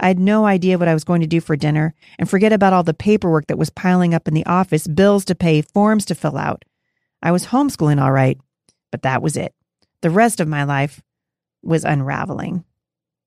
I 0.00 0.08
had 0.08 0.18
no 0.18 0.46
idea 0.46 0.78
what 0.78 0.88
I 0.88 0.94
was 0.94 1.04
going 1.04 1.20
to 1.20 1.26
do 1.26 1.40
for 1.40 1.56
dinner, 1.56 1.94
and 2.18 2.30
forget 2.30 2.52
about 2.52 2.72
all 2.72 2.84
the 2.84 2.94
paperwork 2.94 3.48
that 3.48 3.58
was 3.58 3.68
piling 3.68 4.14
up 4.14 4.26
in 4.26 4.32
the 4.32 4.46
office, 4.46 4.86
bills 4.86 5.24
to 5.26 5.34
pay, 5.34 5.60
forms 5.60 6.06
to 6.06 6.14
fill 6.14 6.38
out. 6.38 6.64
I 7.20 7.32
was 7.32 7.48
homeschooling 7.48 8.00
all 8.00 8.12
right, 8.12 8.38
but 8.90 9.02
that 9.02 9.20
was 9.20 9.36
it. 9.36 9.54
The 10.00 10.08
rest 10.10 10.40
of 10.40 10.48
my 10.48 10.64
life 10.64 11.02
was 11.62 11.84
unraveling. 11.84 12.64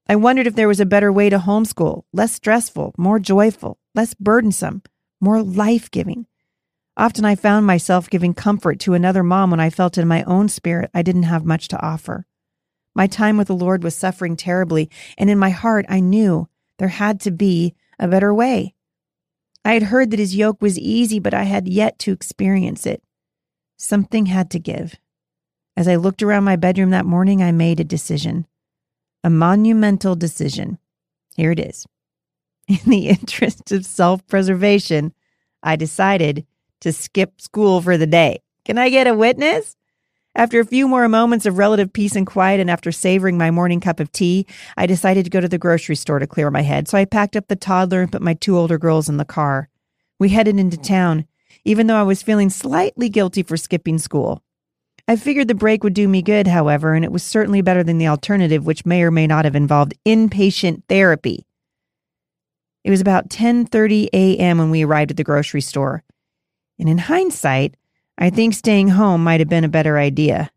I 0.07 0.15
wondered 0.15 0.47
if 0.47 0.55
there 0.55 0.67
was 0.67 0.79
a 0.79 0.85
better 0.85 1.11
way 1.11 1.29
to 1.29 1.39
homeschool, 1.39 2.03
less 2.11 2.33
stressful, 2.33 2.93
more 2.97 3.19
joyful, 3.19 3.79
less 3.95 4.13
burdensome, 4.13 4.81
more 5.19 5.41
life 5.41 5.89
giving. 5.91 6.25
Often 6.97 7.25
I 7.25 7.35
found 7.35 7.65
myself 7.65 8.09
giving 8.09 8.33
comfort 8.33 8.79
to 8.81 8.93
another 8.93 9.23
mom 9.23 9.51
when 9.51 9.59
I 9.59 9.69
felt 9.69 9.97
in 9.97 10.07
my 10.07 10.23
own 10.23 10.49
spirit 10.49 10.91
I 10.93 11.01
didn't 11.01 11.23
have 11.23 11.45
much 11.45 11.67
to 11.69 11.81
offer. 11.81 12.25
My 12.93 13.07
time 13.07 13.37
with 13.37 13.47
the 13.47 13.55
Lord 13.55 13.83
was 13.83 13.95
suffering 13.95 14.35
terribly, 14.35 14.89
and 15.17 15.29
in 15.29 15.39
my 15.39 15.51
heart 15.51 15.85
I 15.87 16.01
knew 16.01 16.49
there 16.77 16.89
had 16.89 17.21
to 17.21 17.31
be 17.31 17.75
a 17.97 18.07
better 18.07 18.33
way. 18.33 18.73
I 19.63 19.73
had 19.73 19.83
heard 19.83 20.11
that 20.11 20.19
his 20.19 20.35
yoke 20.35 20.61
was 20.61 20.77
easy, 20.77 21.19
but 21.19 21.33
I 21.33 21.43
had 21.43 21.67
yet 21.67 21.99
to 21.99 22.11
experience 22.11 22.85
it. 22.85 23.01
Something 23.77 24.25
had 24.25 24.49
to 24.51 24.59
give. 24.59 24.95
As 25.81 25.87
I 25.87 25.95
looked 25.95 26.21
around 26.21 26.43
my 26.43 26.57
bedroom 26.57 26.91
that 26.91 27.07
morning, 27.07 27.41
I 27.41 27.51
made 27.51 27.79
a 27.79 27.83
decision. 27.83 28.45
A 29.23 29.31
monumental 29.31 30.15
decision. 30.15 30.77
Here 31.35 31.49
it 31.49 31.59
is. 31.59 31.87
In 32.67 32.77
the 32.85 33.09
interest 33.09 33.71
of 33.71 33.83
self 33.83 34.23
preservation, 34.27 35.11
I 35.63 35.75
decided 35.75 36.45
to 36.81 36.93
skip 36.93 37.41
school 37.41 37.81
for 37.81 37.97
the 37.97 38.05
day. 38.05 38.43
Can 38.63 38.77
I 38.77 38.89
get 38.89 39.07
a 39.07 39.15
witness? 39.15 39.75
After 40.35 40.59
a 40.59 40.65
few 40.67 40.87
more 40.87 41.09
moments 41.09 41.47
of 41.47 41.57
relative 41.57 41.91
peace 41.91 42.15
and 42.15 42.27
quiet, 42.27 42.59
and 42.59 42.69
after 42.69 42.91
savoring 42.91 43.39
my 43.39 43.49
morning 43.49 43.79
cup 43.79 43.99
of 43.99 44.11
tea, 44.11 44.45
I 44.77 44.85
decided 44.85 45.23
to 45.23 45.31
go 45.31 45.41
to 45.41 45.49
the 45.49 45.57
grocery 45.57 45.95
store 45.95 46.19
to 46.19 46.27
clear 46.27 46.51
my 46.51 46.61
head. 46.61 46.89
So 46.89 46.99
I 46.99 47.05
packed 47.05 47.35
up 47.35 47.47
the 47.47 47.55
toddler 47.55 48.03
and 48.03 48.11
put 48.11 48.21
my 48.21 48.35
two 48.35 48.55
older 48.55 48.77
girls 48.77 49.09
in 49.09 49.17
the 49.17 49.25
car. 49.25 49.67
We 50.19 50.29
headed 50.29 50.59
into 50.59 50.77
town 50.77 51.25
even 51.63 51.87
though 51.87 51.95
I 51.95 52.03
was 52.03 52.23
feeling 52.23 52.49
slightly 52.49 53.09
guilty 53.09 53.43
for 53.43 53.57
skipping 53.57 53.97
school. 53.97 54.43
I 55.07 55.15
figured 55.15 55.47
the 55.47 55.55
break 55.55 55.83
would 55.83 55.93
do 55.93 56.07
me 56.07 56.21
good, 56.21 56.47
however, 56.47 56.93
and 56.93 57.03
it 57.03 57.11
was 57.11 57.23
certainly 57.23 57.61
better 57.61 57.83
than 57.83 57.97
the 57.97 58.07
alternative, 58.07 58.65
which 58.65 58.85
may 58.85 59.03
or 59.03 59.11
may 59.11 59.27
not 59.27 59.45
have 59.45 59.55
involved 59.55 59.93
inpatient 60.05 60.83
therapy. 60.87 61.45
It 62.83 62.89
was 62.89 63.01
about 63.01 63.29
10:30 63.29 64.09
a.m. 64.13 64.57
when 64.57 64.71
we 64.71 64.83
arrived 64.83 65.11
at 65.11 65.17
the 65.17 65.23
grocery 65.23 65.61
store. 65.61 66.03
And 66.79 66.89
in 66.89 66.97
hindsight, 66.97 67.75
I 68.17 68.29
think 68.29 68.53
staying 68.53 68.89
home 68.89 69.23
might 69.23 69.39
have 69.39 69.49
been 69.49 69.63
a 69.63 69.69
better 69.69 69.97
idea. 69.97 70.49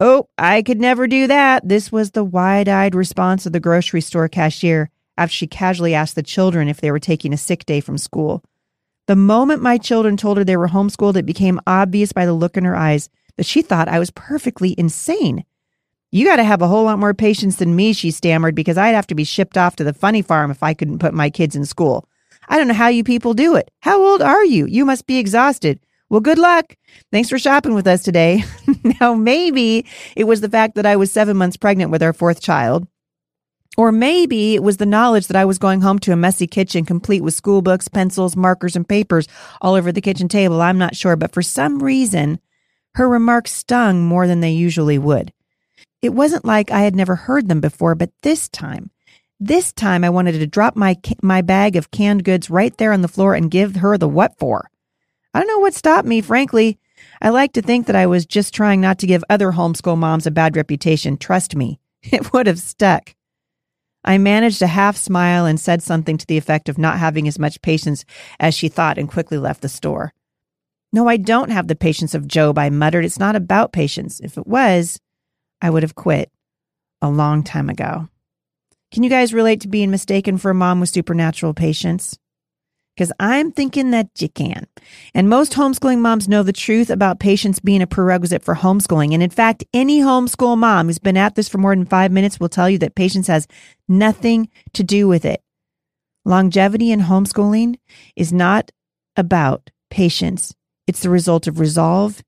Oh, 0.00 0.28
I 0.38 0.62
could 0.62 0.80
never 0.80 1.06
do 1.06 1.26
that. 1.26 1.68
This 1.68 1.92
was 1.92 2.12
the 2.12 2.24
wide-eyed 2.24 2.94
response 2.94 3.46
of 3.46 3.52
the 3.52 3.60
grocery 3.60 4.00
store 4.00 4.28
cashier 4.28 4.90
after 5.18 5.34
she 5.34 5.46
casually 5.46 5.94
asked 5.94 6.14
the 6.14 6.22
children 6.22 6.68
if 6.68 6.80
they 6.80 6.90
were 6.90 6.98
taking 6.98 7.32
a 7.32 7.36
sick 7.36 7.66
day 7.66 7.80
from 7.80 7.98
school. 7.98 8.42
The 9.06 9.16
moment 9.16 9.60
my 9.60 9.76
children 9.76 10.16
told 10.16 10.38
her 10.38 10.44
they 10.44 10.56
were 10.56 10.68
homeschooled, 10.68 11.16
it 11.16 11.26
became 11.26 11.60
obvious 11.66 12.12
by 12.12 12.24
the 12.24 12.32
look 12.32 12.56
in 12.56 12.64
her 12.64 12.76
eyes 12.76 13.10
that 13.36 13.46
she 13.46 13.62
thought 13.62 13.88
I 13.88 13.98
was 13.98 14.10
perfectly 14.10 14.74
insane. 14.78 15.44
You 16.12 16.24
got 16.24 16.36
to 16.36 16.44
have 16.44 16.60
a 16.60 16.66
whole 16.68 16.84
lot 16.84 16.98
more 16.98 17.14
patience 17.14 17.56
than 17.56 17.76
me, 17.76 17.92
she 17.92 18.10
stammered, 18.10 18.54
because 18.54 18.76
I'd 18.76 18.94
have 18.94 19.06
to 19.08 19.14
be 19.14 19.24
shipped 19.24 19.56
off 19.56 19.76
to 19.76 19.84
the 19.84 19.92
funny 19.92 20.22
farm 20.22 20.50
if 20.50 20.62
I 20.62 20.74
couldn't 20.74 20.98
put 20.98 21.14
my 21.14 21.30
kids 21.30 21.54
in 21.54 21.64
school. 21.64 22.08
I 22.48 22.58
don't 22.58 22.66
know 22.66 22.74
how 22.74 22.88
you 22.88 23.04
people 23.04 23.32
do 23.32 23.54
it. 23.54 23.70
How 23.80 24.02
old 24.02 24.20
are 24.20 24.44
you? 24.44 24.66
You 24.66 24.84
must 24.84 25.06
be 25.06 25.18
exhausted. 25.18 25.78
Well, 26.08 26.20
good 26.20 26.38
luck. 26.38 26.74
Thanks 27.12 27.28
for 27.28 27.38
shopping 27.38 27.74
with 27.74 27.86
us 27.86 28.02
today. 28.02 28.42
now, 29.00 29.14
maybe 29.14 29.86
it 30.16 30.24
was 30.24 30.40
the 30.40 30.48
fact 30.48 30.74
that 30.74 30.84
I 30.84 30.96
was 30.96 31.12
seven 31.12 31.36
months 31.36 31.56
pregnant 31.56 31.92
with 31.92 32.02
our 32.02 32.12
fourth 32.12 32.42
child. 32.42 32.88
Or 33.76 33.92
maybe 33.92 34.56
it 34.56 34.64
was 34.64 34.78
the 34.78 34.86
knowledge 34.86 35.28
that 35.28 35.36
I 35.36 35.44
was 35.44 35.58
going 35.58 35.80
home 35.80 36.00
to 36.00 36.12
a 36.12 36.16
messy 36.16 36.48
kitchen 36.48 36.84
complete 36.84 37.22
with 37.22 37.34
school 37.34 37.62
books, 37.62 37.86
pencils, 37.86 38.34
markers, 38.34 38.74
and 38.74 38.88
papers 38.88 39.28
all 39.60 39.74
over 39.74 39.92
the 39.92 40.00
kitchen 40.00 40.26
table. 40.26 40.60
I'm 40.60 40.78
not 40.78 40.96
sure, 40.96 41.14
but 41.14 41.32
for 41.32 41.42
some 41.42 41.80
reason, 41.80 42.40
her 42.94 43.08
remarks 43.08 43.52
stung 43.52 44.04
more 44.04 44.26
than 44.26 44.40
they 44.40 44.50
usually 44.50 44.98
would. 44.98 45.32
It 46.02 46.10
wasn't 46.10 46.44
like 46.44 46.70
I 46.70 46.80
had 46.80 46.96
never 46.96 47.14
heard 47.14 47.48
them 47.48 47.60
before, 47.60 47.94
but 47.94 48.10
this 48.22 48.48
time, 48.48 48.90
this 49.38 49.72
time 49.72 50.04
I 50.04 50.10
wanted 50.10 50.32
to 50.32 50.46
drop 50.46 50.76
my 50.76 50.96
my 51.22 51.42
bag 51.42 51.76
of 51.76 51.90
canned 51.90 52.24
goods 52.24 52.50
right 52.50 52.76
there 52.76 52.92
on 52.92 53.02
the 53.02 53.08
floor 53.08 53.34
and 53.34 53.50
give 53.50 53.76
her 53.76 53.96
the 53.96 54.08
what 54.08 54.38
for. 54.38 54.70
I 55.32 55.40
don't 55.40 55.48
know 55.48 55.58
what 55.58 55.74
stopped 55.74 56.08
me, 56.08 56.20
frankly. 56.20 56.78
I 57.22 57.28
like 57.28 57.52
to 57.52 57.62
think 57.62 57.86
that 57.86 57.96
I 57.96 58.06
was 58.06 58.26
just 58.26 58.52
trying 58.52 58.80
not 58.80 58.98
to 58.98 59.06
give 59.06 59.24
other 59.30 59.52
homeschool 59.52 59.96
moms 59.96 60.26
a 60.26 60.30
bad 60.30 60.56
reputation. 60.56 61.16
Trust 61.16 61.54
me, 61.54 61.78
it 62.02 62.32
would 62.32 62.46
have 62.46 62.58
stuck. 62.58 63.14
I 64.04 64.16
managed 64.16 64.62
a 64.62 64.66
half 64.66 64.96
smile 64.96 65.44
and 65.44 65.60
said 65.60 65.82
something 65.82 66.16
to 66.16 66.26
the 66.26 66.38
effect 66.38 66.68
of 66.68 66.78
not 66.78 66.98
having 66.98 67.28
as 67.28 67.38
much 67.38 67.60
patience 67.60 68.04
as 68.38 68.54
she 68.54 68.68
thought 68.68 68.96
and 68.96 69.08
quickly 69.08 69.36
left 69.36 69.60
the 69.60 69.68
store. 69.68 70.14
No, 70.92 71.08
I 71.08 71.16
don't 71.16 71.50
have 71.50 71.68
the 71.68 71.76
patience 71.76 72.14
of 72.14 72.26
Job, 72.26 72.58
I 72.58 72.68
muttered. 72.70 73.04
It's 73.04 73.18
not 73.18 73.36
about 73.36 73.72
patience. 73.72 74.20
If 74.20 74.36
it 74.36 74.46
was, 74.46 74.98
I 75.62 75.70
would 75.70 75.82
have 75.82 75.94
quit 75.94 76.30
a 77.00 77.08
long 77.08 77.42
time 77.42 77.68
ago. 77.68 78.08
Can 78.92 79.04
you 79.04 79.10
guys 79.10 79.32
relate 79.32 79.60
to 79.60 79.68
being 79.68 79.90
mistaken 79.90 80.36
for 80.36 80.50
a 80.50 80.54
mom 80.54 80.80
with 80.80 80.88
supernatural 80.88 81.54
patience? 81.54 82.18
because 83.00 83.12
I'm 83.18 83.50
thinking 83.50 83.92
that 83.92 84.10
you 84.18 84.28
can. 84.28 84.66
And 85.14 85.26
most 85.26 85.54
homeschooling 85.54 86.00
moms 86.00 86.28
know 86.28 86.42
the 86.42 86.52
truth 86.52 86.90
about 86.90 87.18
patience 87.18 87.58
being 87.58 87.80
a 87.80 87.86
prerequisite 87.86 88.42
for 88.42 88.54
homeschooling. 88.54 89.14
And 89.14 89.22
in 89.22 89.30
fact, 89.30 89.64
any 89.72 90.00
homeschool 90.00 90.58
mom 90.58 90.86
who's 90.86 90.98
been 90.98 91.16
at 91.16 91.34
this 91.34 91.48
for 91.48 91.56
more 91.56 91.74
than 91.74 91.86
five 91.86 92.12
minutes 92.12 92.38
will 92.38 92.50
tell 92.50 92.68
you 92.68 92.76
that 92.76 92.94
patience 92.94 93.26
has 93.28 93.46
nothing 93.88 94.50
to 94.74 94.84
do 94.84 95.08
with 95.08 95.24
it. 95.24 95.42
Longevity 96.26 96.92
in 96.92 97.00
homeschooling 97.00 97.76
is 98.16 98.34
not 98.34 98.70
about 99.16 99.70
patience. 99.88 100.54
It's 100.90 101.02
the 101.02 101.08
result 101.08 101.46
of 101.46 101.60
resolve 101.60 102.20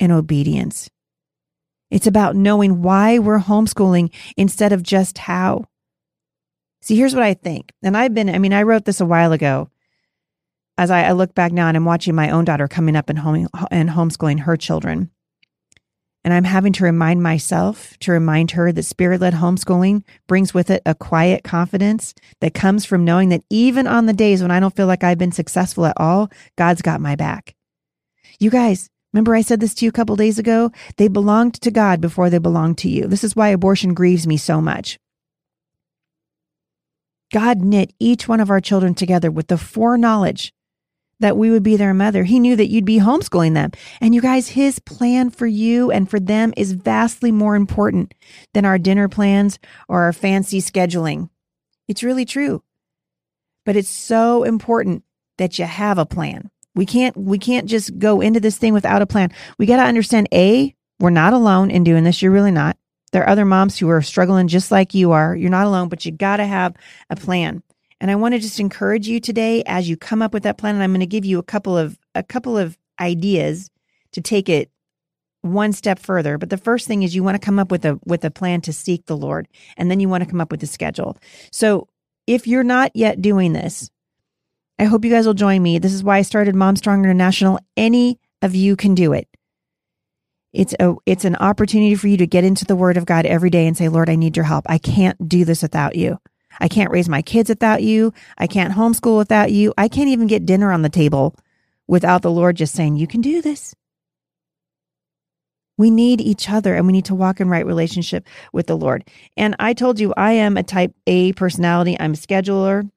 and 0.00 0.10
obedience. 0.10 0.88
It's 1.90 2.06
about 2.06 2.34
knowing 2.34 2.80
why 2.80 3.18
we're 3.18 3.40
homeschooling 3.40 4.10
instead 4.38 4.72
of 4.72 4.82
just 4.82 5.18
how. 5.18 5.66
See, 6.80 6.96
here's 6.96 7.14
what 7.14 7.24
I 7.24 7.34
think. 7.34 7.72
And 7.82 7.94
I've 7.94 8.14
been, 8.14 8.30
I 8.30 8.38
mean, 8.38 8.54
I 8.54 8.62
wrote 8.62 8.86
this 8.86 9.02
a 9.02 9.04
while 9.04 9.32
ago 9.32 9.68
as 10.78 10.90
I, 10.90 11.02
I, 11.02 11.12
look 11.12 11.34
back 11.34 11.52
now 11.52 11.68
and 11.68 11.76
I'm 11.76 11.84
watching 11.84 12.14
my 12.14 12.30
own 12.30 12.46
daughter 12.46 12.68
coming 12.68 12.96
up 12.96 13.10
and, 13.10 13.18
home, 13.18 13.48
and 13.70 13.90
homeschooling 13.90 14.40
her 14.40 14.56
children. 14.56 15.10
And 16.24 16.32
I'm 16.32 16.44
having 16.44 16.72
to 16.72 16.84
remind 16.84 17.22
myself 17.22 17.98
to 17.98 18.12
remind 18.12 18.52
her 18.52 18.72
that 18.72 18.82
spirit 18.84 19.20
led 19.20 19.34
homeschooling 19.34 20.04
brings 20.26 20.54
with 20.54 20.70
it 20.70 20.80
a 20.86 20.94
quiet 20.94 21.44
confidence 21.44 22.14
that 22.40 22.54
comes 22.54 22.86
from 22.86 23.04
knowing 23.04 23.28
that 23.28 23.44
even 23.50 23.86
on 23.86 24.06
the 24.06 24.14
days 24.14 24.40
when 24.40 24.50
I 24.50 24.58
don't 24.58 24.74
feel 24.74 24.86
like 24.86 25.04
I've 25.04 25.18
been 25.18 25.32
successful 25.32 25.84
at 25.84 26.00
all, 26.00 26.30
God's 26.56 26.80
got 26.80 27.02
my 27.02 27.14
back. 27.14 27.55
You 28.38 28.50
guys, 28.50 28.88
remember 29.12 29.34
I 29.34 29.40
said 29.40 29.60
this 29.60 29.74
to 29.74 29.84
you 29.84 29.88
a 29.88 29.92
couple 29.92 30.16
days 30.16 30.38
ago? 30.38 30.70
They 30.96 31.08
belonged 31.08 31.54
to 31.62 31.70
God 31.70 32.00
before 32.00 32.28
they 32.28 32.38
belonged 32.38 32.78
to 32.78 32.88
you. 32.88 33.06
This 33.06 33.24
is 33.24 33.34
why 33.34 33.48
abortion 33.48 33.94
grieves 33.94 34.26
me 34.26 34.36
so 34.36 34.60
much. 34.60 34.98
God 37.32 37.58
knit 37.58 37.92
each 37.98 38.28
one 38.28 38.40
of 38.40 38.50
our 38.50 38.60
children 38.60 38.94
together 38.94 39.30
with 39.30 39.48
the 39.48 39.58
foreknowledge 39.58 40.52
that 41.18 41.36
we 41.36 41.50
would 41.50 41.62
be 41.62 41.76
their 41.76 41.94
mother. 41.94 42.24
He 42.24 42.38
knew 42.38 42.56
that 42.56 42.68
you'd 42.68 42.84
be 42.84 42.98
homeschooling 42.98 43.54
them. 43.54 43.72
And 44.00 44.14
you 44.14 44.20
guys, 44.20 44.48
his 44.48 44.78
plan 44.78 45.30
for 45.30 45.46
you 45.46 45.90
and 45.90 46.08
for 46.08 46.20
them 46.20 46.52
is 46.56 46.72
vastly 46.72 47.32
more 47.32 47.56
important 47.56 48.12
than 48.52 48.64
our 48.64 48.78
dinner 48.78 49.08
plans 49.08 49.58
or 49.88 50.02
our 50.02 50.12
fancy 50.12 50.60
scheduling. 50.60 51.30
It's 51.88 52.02
really 52.02 52.26
true. 52.26 52.62
But 53.64 53.76
it's 53.76 53.88
so 53.88 54.44
important 54.44 55.04
that 55.38 55.58
you 55.58 55.64
have 55.64 55.98
a 55.98 56.06
plan. 56.06 56.50
We 56.76 56.86
can't 56.86 57.16
we 57.16 57.38
can't 57.38 57.66
just 57.66 57.98
go 57.98 58.20
into 58.20 58.38
this 58.38 58.58
thing 58.58 58.74
without 58.74 59.02
a 59.02 59.06
plan. 59.06 59.32
We 59.58 59.66
got 59.66 59.78
to 59.78 59.82
understand 59.82 60.28
A, 60.32 60.74
we're 61.00 61.10
not 61.10 61.32
alone 61.32 61.70
in 61.70 61.82
doing 61.82 62.04
this. 62.04 62.22
You're 62.22 62.30
really 62.30 62.52
not. 62.52 62.76
There 63.12 63.22
are 63.22 63.28
other 63.28 63.44
moms 63.44 63.78
who 63.78 63.88
are 63.88 64.02
struggling 64.02 64.46
just 64.46 64.70
like 64.70 64.94
you 64.94 65.12
are. 65.12 65.34
You're 65.34 65.50
not 65.50 65.66
alone, 65.66 65.88
but 65.88 66.04
you 66.04 66.12
got 66.12 66.36
to 66.36 66.44
have 66.44 66.74
a 67.08 67.16
plan. 67.16 67.62
And 68.00 68.10
I 68.10 68.14
want 68.14 68.34
to 68.34 68.38
just 68.38 68.60
encourage 68.60 69.08
you 69.08 69.20
today 69.20 69.62
as 69.66 69.88
you 69.88 69.96
come 69.96 70.20
up 70.20 70.34
with 70.34 70.42
that 70.42 70.58
plan. 70.58 70.74
And 70.74 70.84
I'm 70.84 70.90
going 70.90 71.00
to 71.00 71.06
give 71.06 71.24
you 71.24 71.38
a 71.38 71.42
couple 71.42 71.78
of 71.78 71.98
a 72.14 72.22
couple 72.22 72.58
of 72.58 72.76
ideas 73.00 73.70
to 74.12 74.20
take 74.20 74.48
it 74.48 74.70
one 75.40 75.72
step 75.72 75.98
further. 75.98 76.36
But 76.36 76.50
the 76.50 76.58
first 76.58 76.86
thing 76.86 77.02
is 77.02 77.14
you 77.14 77.24
want 77.24 77.36
to 77.36 77.44
come 77.44 77.58
up 77.58 77.70
with 77.70 77.84
a 77.86 77.98
with 78.04 78.24
a 78.24 78.30
plan 78.30 78.60
to 78.62 78.72
seek 78.72 79.06
the 79.06 79.16
Lord, 79.16 79.48
and 79.78 79.90
then 79.90 80.00
you 80.00 80.08
want 80.08 80.24
to 80.24 80.30
come 80.30 80.40
up 80.40 80.50
with 80.50 80.62
a 80.62 80.66
schedule. 80.66 81.16
So 81.52 81.88
if 82.26 82.46
you're 82.46 82.64
not 82.64 82.90
yet 82.94 83.22
doing 83.22 83.52
this, 83.52 83.90
I 84.78 84.84
hope 84.84 85.04
you 85.04 85.10
guys 85.10 85.26
will 85.26 85.34
join 85.34 85.62
me. 85.62 85.78
This 85.78 85.94
is 85.94 86.04
why 86.04 86.18
I 86.18 86.22
started 86.22 86.54
Mom 86.54 86.76
Strong 86.76 87.04
International. 87.04 87.58
Any 87.76 88.20
of 88.42 88.54
you 88.54 88.76
can 88.76 88.94
do 88.94 89.12
it. 89.12 89.28
It's 90.52 90.74
a 90.80 90.94
it's 91.06 91.24
an 91.24 91.36
opportunity 91.36 91.94
for 91.94 92.08
you 92.08 92.16
to 92.18 92.26
get 92.26 92.44
into 92.44 92.64
the 92.64 92.76
word 92.76 92.96
of 92.96 93.06
God 93.06 93.26
every 93.26 93.50
day 93.50 93.66
and 93.66 93.76
say, 93.76 93.88
"Lord, 93.88 94.08
I 94.08 94.16
need 94.16 94.36
your 94.36 94.44
help. 94.44 94.64
I 94.68 94.78
can't 94.78 95.28
do 95.28 95.44
this 95.44 95.62
without 95.62 95.96
you. 95.96 96.18
I 96.60 96.68
can't 96.68 96.90
raise 96.90 97.08
my 97.08 97.20
kids 97.22 97.50
without 97.50 97.82
you. 97.82 98.12
I 98.38 98.46
can't 98.46 98.74
homeschool 98.74 99.18
without 99.18 99.52
you. 99.52 99.74
I 99.76 99.88
can't 99.88 100.08
even 100.08 100.26
get 100.26 100.46
dinner 100.46 100.72
on 100.72 100.82
the 100.82 100.88
table 100.88 101.34
without 101.86 102.22
the 102.22 102.30
Lord 102.30 102.56
just 102.56 102.74
saying, 102.74 102.96
"You 102.96 103.06
can 103.06 103.20
do 103.20 103.42
this." 103.42 103.74
We 105.78 105.90
need 105.90 106.22
each 106.22 106.48
other 106.48 106.74
and 106.74 106.86
we 106.86 106.94
need 106.94 107.04
to 107.06 107.14
walk 107.14 107.38
in 107.38 107.50
right 107.50 107.66
relationship 107.66 108.26
with 108.52 108.66
the 108.66 108.76
Lord. 108.78 109.04
And 109.36 109.54
I 109.58 109.74
told 109.74 110.00
you 110.00 110.14
I 110.16 110.32
am 110.32 110.56
a 110.56 110.62
type 110.62 110.94
A 111.06 111.34
personality. 111.34 111.98
I'm 112.00 112.14
a 112.14 112.16
scheduler. 112.16 112.90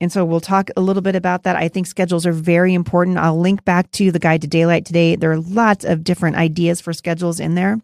And 0.00 0.12
so 0.12 0.24
we'll 0.24 0.40
talk 0.40 0.68
a 0.76 0.80
little 0.80 1.02
bit 1.02 1.16
about 1.16 1.44
that. 1.44 1.56
I 1.56 1.68
think 1.68 1.86
schedules 1.86 2.26
are 2.26 2.32
very 2.32 2.74
important. 2.74 3.16
I'll 3.16 3.38
link 3.38 3.64
back 3.64 3.90
to 3.92 4.12
the 4.12 4.18
guide 4.18 4.42
to 4.42 4.46
daylight 4.46 4.84
today. 4.84 5.16
There 5.16 5.32
are 5.32 5.38
lots 5.38 5.84
of 5.84 6.04
different 6.04 6.36
ideas 6.36 6.80
for 6.80 6.92
schedules 6.92 7.40
in 7.40 7.54
there. 7.54 7.80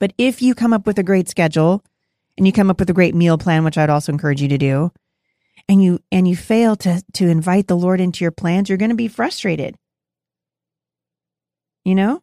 But 0.00 0.12
if 0.18 0.42
you 0.42 0.54
come 0.54 0.72
up 0.72 0.86
with 0.86 0.98
a 0.98 1.04
great 1.04 1.28
schedule 1.28 1.84
and 2.36 2.46
you 2.46 2.52
come 2.52 2.70
up 2.70 2.80
with 2.80 2.90
a 2.90 2.94
great 2.94 3.14
meal 3.14 3.38
plan, 3.38 3.64
which 3.64 3.78
I'd 3.78 3.90
also 3.90 4.12
encourage 4.12 4.42
you 4.42 4.48
to 4.48 4.58
do, 4.58 4.92
and 5.68 5.82
you 5.82 6.00
and 6.12 6.28
you 6.28 6.36
fail 6.36 6.76
to 6.76 7.02
to 7.14 7.28
invite 7.28 7.66
the 7.66 7.76
Lord 7.76 8.00
into 8.00 8.24
your 8.24 8.30
plans, 8.30 8.68
you're 8.68 8.78
going 8.78 8.90
to 8.90 8.96
be 8.96 9.08
frustrated. 9.08 9.76
You 11.84 11.94
know? 11.94 12.22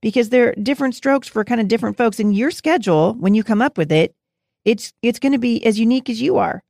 Because 0.00 0.30
there 0.30 0.48
are 0.48 0.54
different 0.54 0.94
strokes 0.94 1.28
for 1.28 1.44
kind 1.44 1.60
of 1.60 1.68
different 1.68 1.96
folks 1.96 2.18
in 2.18 2.32
your 2.32 2.50
schedule 2.50 3.14
when 3.14 3.34
you 3.34 3.44
come 3.44 3.62
up 3.62 3.78
with 3.78 3.92
it, 3.92 4.14
it's 4.64 4.92
it's 5.02 5.18
going 5.18 5.32
to 5.32 5.38
be 5.38 5.64
as 5.64 5.78
unique 5.78 6.08
as 6.08 6.20
you 6.20 6.38
are. 6.38 6.62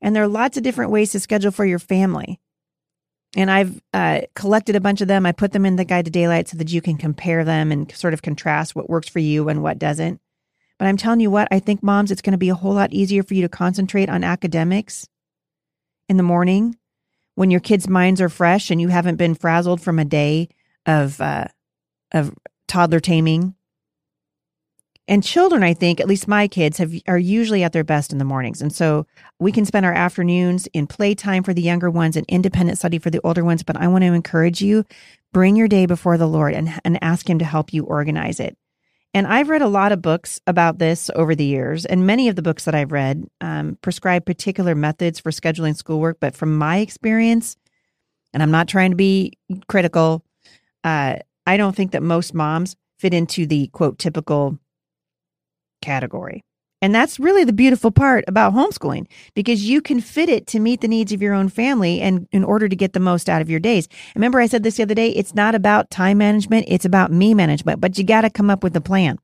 And 0.00 0.14
there 0.14 0.22
are 0.22 0.28
lots 0.28 0.56
of 0.56 0.62
different 0.62 0.90
ways 0.90 1.12
to 1.12 1.20
schedule 1.20 1.50
for 1.50 1.64
your 1.64 1.78
family. 1.78 2.40
And 3.36 3.50
I've 3.50 3.80
uh, 3.92 4.22
collected 4.34 4.76
a 4.76 4.80
bunch 4.80 5.00
of 5.00 5.08
them. 5.08 5.26
I 5.26 5.32
put 5.32 5.52
them 5.52 5.66
in 5.66 5.76
the 5.76 5.84
Guide 5.84 6.06
to 6.06 6.10
Daylight 6.10 6.48
so 6.48 6.56
that 6.56 6.72
you 6.72 6.80
can 6.80 6.96
compare 6.96 7.44
them 7.44 7.70
and 7.70 7.90
sort 7.92 8.14
of 8.14 8.22
contrast 8.22 8.74
what 8.74 8.88
works 8.88 9.08
for 9.08 9.18
you 9.18 9.48
and 9.48 9.62
what 9.62 9.78
doesn't. 9.78 10.20
But 10.78 10.86
I'm 10.86 10.96
telling 10.96 11.20
you 11.20 11.30
what, 11.30 11.48
I 11.50 11.58
think, 11.58 11.82
moms, 11.82 12.10
it's 12.10 12.22
going 12.22 12.32
to 12.32 12.38
be 12.38 12.48
a 12.48 12.54
whole 12.54 12.74
lot 12.74 12.92
easier 12.92 13.22
for 13.22 13.34
you 13.34 13.42
to 13.42 13.48
concentrate 13.48 14.08
on 14.08 14.24
academics 14.24 15.06
in 16.08 16.16
the 16.16 16.22
morning 16.22 16.76
when 17.34 17.50
your 17.50 17.60
kids' 17.60 17.88
minds 17.88 18.20
are 18.20 18.28
fresh 18.28 18.70
and 18.70 18.80
you 18.80 18.88
haven't 18.88 19.16
been 19.16 19.34
frazzled 19.34 19.80
from 19.80 19.98
a 19.98 20.04
day 20.04 20.48
of 20.86 21.20
uh, 21.20 21.46
of 22.12 22.34
toddler 22.66 23.00
taming 23.00 23.54
and 25.08 25.24
children 25.24 25.62
i 25.62 25.74
think 25.74 25.98
at 25.98 26.06
least 26.06 26.28
my 26.28 26.46
kids 26.46 26.78
have 26.78 26.92
are 27.08 27.18
usually 27.18 27.64
at 27.64 27.72
their 27.72 27.82
best 27.82 28.12
in 28.12 28.18
the 28.18 28.24
mornings. 28.24 28.62
And 28.62 28.72
so 28.72 29.06
we 29.40 29.50
can 29.50 29.64
spend 29.64 29.86
our 29.86 29.92
afternoons 29.92 30.68
in 30.68 30.86
playtime 30.86 31.42
for 31.42 31.54
the 31.54 31.62
younger 31.62 31.90
ones 31.90 32.16
and 32.16 32.26
independent 32.28 32.78
study 32.78 32.98
for 32.98 33.10
the 33.10 33.20
older 33.24 33.44
ones. 33.44 33.62
But 33.62 33.76
i 33.76 33.88
want 33.88 34.04
to 34.04 34.12
encourage 34.12 34.60
you 34.60 34.84
bring 35.32 35.56
your 35.56 35.68
day 35.68 35.86
before 35.86 36.16
the 36.16 36.28
lord 36.28 36.54
and, 36.54 36.80
and 36.84 37.02
ask 37.02 37.28
him 37.28 37.38
to 37.38 37.44
help 37.44 37.72
you 37.72 37.84
organize 37.84 38.38
it. 38.38 38.56
And 39.14 39.26
i've 39.26 39.48
read 39.48 39.62
a 39.62 39.68
lot 39.68 39.92
of 39.92 40.02
books 40.02 40.40
about 40.46 40.78
this 40.78 41.10
over 41.16 41.34
the 41.34 41.44
years 41.44 41.84
and 41.86 42.06
many 42.06 42.28
of 42.28 42.36
the 42.36 42.42
books 42.42 42.64
that 42.66 42.74
i've 42.74 42.92
read 42.92 43.24
um, 43.40 43.78
prescribe 43.82 44.26
particular 44.26 44.74
methods 44.74 45.18
for 45.18 45.30
scheduling 45.30 45.74
schoolwork. 45.74 46.18
But 46.20 46.36
from 46.36 46.56
my 46.56 46.78
experience 46.78 47.56
and 48.32 48.42
i'm 48.42 48.50
not 48.50 48.68
trying 48.68 48.90
to 48.90 48.96
be 48.96 49.32
critical 49.68 50.22
uh, 50.84 51.16
i 51.46 51.56
don't 51.56 51.74
think 51.74 51.92
that 51.92 52.02
most 52.02 52.34
moms 52.34 52.76
fit 52.98 53.14
into 53.14 53.46
the 53.46 53.68
quote 53.68 53.98
typical 53.98 54.58
category. 55.80 56.42
And 56.80 56.94
that's 56.94 57.18
really 57.18 57.42
the 57.42 57.52
beautiful 57.52 57.90
part 57.90 58.24
about 58.28 58.54
homeschooling 58.54 59.06
because 59.34 59.68
you 59.68 59.82
can 59.82 60.00
fit 60.00 60.28
it 60.28 60.46
to 60.48 60.60
meet 60.60 60.80
the 60.80 60.88
needs 60.88 61.12
of 61.12 61.20
your 61.20 61.34
own 61.34 61.48
family 61.48 62.00
and 62.00 62.28
in 62.30 62.44
order 62.44 62.68
to 62.68 62.76
get 62.76 62.92
the 62.92 63.00
most 63.00 63.28
out 63.28 63.42
of 63.42 63.50
your 63.50 63.58
days. 63.58 63.88
Remember, 64.14 64.40
I 64.40 64.46
said 64.46 64.62
this 64.62 64.76
the 64.76 64.84
other 64.84 64.94
day 64.94 65.10
it's 65.10 65.34
not 65.34 65.56
about 65.56 65.90
time 65.90 66.18
management, 66.18 66.66
it's 66.68 66.84
about 66.84 67.10
me 67.10 67.34
management, 67.34 67.80
but 67.80 67.98
you 67.98 68.04
got 68.04 68.20
to 68.20 68.30
come 68.30 68.48
up 68.48 68.62
with 68.62 68.76
a 68.76 68.80
plan. 68.80 69.18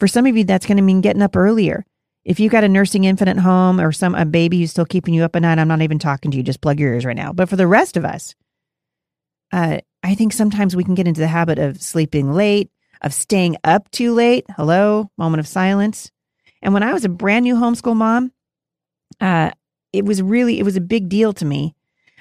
For 0.00 0.08
some 0.08 0.26
of 0.26 0.36
you, 0.36 0.44
that's 0.44 0.66
going 0.66 0.78
to 0.78 0.82
mean 0.82 1.02
getting 1.02 1.22
up 1.22 1.36
earlier. 1.36 1.84
If 2.24 2.40
you've 2.40 2.52
got 2.52 2.64
a 2.64 2.68
nursing 2.68 3.04
infant 3.04 3.28
at 3.28 3.38
home 3.38 3.80
or 3.80 3.92
some 3.92 4.14
a 4.14 4.24
baby 4.24 4.60
who's 4.60 4.70
still 4.70 4.86
keeping 4.86 5.12
you 5.12 5.24
up 5.24 5.36
at 5.36 5.42
night, 5.42 5.58
I'm 5.58 5.68
not 5.68 5.82
even 5.82 5.98
talking 5.98 6.30
to 6.30 6.36
you. 6.36 6.42
Just 6.42 6.60
plug 6.60 6.80
your 6.80 6.94
ears 6.94 7.04
right 7.04 7.16
now. 7.16 7.32
But 7.32 7.48
for 7.48 7.56
the 7.56 7.66
rest 7.66 7.96
of 7.96 8.04
us, 8.04 8.34
uh, 9.52 9.78
I 10.02 10.14
think 10.14 10.32
sometimes 10.32 10.74
we 10.74 10.84
can 10.84 10.94
get 10.94 11.06
into 11.06 11.20
the 11.20 11.28
habit 11.28 11.58
of 11.58 11.82
sleeping 11.82 12.32
late, 12.32 12.70
of 13.02 13.12
staying 13.12 13.56
up 13.64 13.90
too 13.90 14.14
late. 14.14 14.46
Hello, 14.56 15.10
moment 15.18 15.40
of 15.40 15.48
silence. 15.48 16.10
And 16.62 16.72
when 16.72 16.84
I 16.84 16.92
was 16.92 17.04
a 17.04 17.08
brand 17.10 17.42
new 17.42 17.56
homeschool 17.56 17.96
mom, 17.96 18.32
uh, 19.20 19.50
it 19.92 20.04
was 20.04 20.22
really 20.22 20.58
it 20.58 20.62
was 20.62 20.76
a 20.76 20.80
big 20.80 21.08
deal 21.08 21.32
to 21.34 21.44
me. 21.44 21.74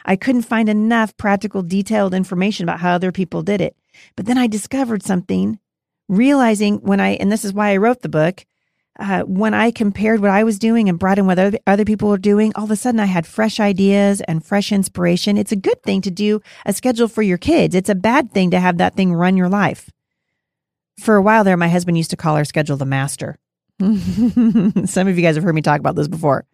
I 0.03 0.15
couldn't 0.15 0.41
find 0.41 0.67
enough 0.67 1.15
practical, 1.15 1.61
detailed 1.61 2.15
information 2.15 2.65
about 2.65 2.79
how 2.79 2.93
other 2.93 3.11
people 3.11 3.43
did 3.43 3.61
it. 3.61 3.75
But 4.15 4.25
then 4.25 4.37
I 4.37 4.47
discovered 4.47 5.03
something, 5.03 5.59
realizing 6.09 6.77
when 6.77 6.99
I 6.99 7.11
and 7.11 7.31
this 7.31 7.45
is 7.45 7.53
why 7.53 7.69
I 7.69 7.77
wrote 7.77 8.01
the 8.01 8.09
book. 8.09 8.45
Uh, 8.99 9.21
when 9.21 9.53
I 9.53 9.71
compared 9.71 10.19
what 10.19 10.31
I 10.31 10.43
was 10.43 10.59
doing 10.59 10.89
and 10.89 10.99
brought 10.99 11.17
in 11.17 11.25
what 11.25 11.39
other, 11.39 11.57
other 11.65 11.85
people 11.85 12.09
were 12.09 12.17
doing, 12.17 12.51
all 12.55 12.65
of 12.65 12.71
a 12.71 12.75
sudden 12.75 12.99
I 12.99 13.05
had 13.05 13.25
fresh 13.25 13.59
ideas 13.59 14.19
and 14.21 14.45
fresh 14.45 14.71
inspiration. 14.71 15.37
It's 15.37 15.53
a 15.53 15.55
good 15.55 15.81
thing 15.81 16.01
to 16.01 16.11
do 16.11 16.41
a 16.65 16.73
schedule 16.73 17.07
for 17.07 17.21
your 17.21 17.37
kids. 17.37 17.73
It's 17.73 17.89
a 17.89 17.95
bad 17.95 18.31
thing 18.31 18.51
to 18.51 18.59
have 18.59 18.77
that 18.77 18.95
thing 18.95 19.13
run 19.13 19.37
your 19.37 19.47
life 19.47 19.89
for 21.01 21.15
a 21.15 21.21
while 21.21 21.43
there, 21.43 21.57
my 21.57 21.67
husband 21.67 21.97
used 21.97 22.11
to 22.11 22.17
call 22.17 22.35
our 22.35 22.45
schedule 22.45 22.77
the 22.77 22.85
master. 22.85 23.37
Some 23.79 25.07
of 25.07 25.17
you 25.17 25.23
guys 25.23 25.35
have 25.35 25.43
heard 25.43 25.55
me 25.55 25.61
talk 25.61 25.79
about 25.79 25.95
this 25.95 26.07
before. 26.07 26.45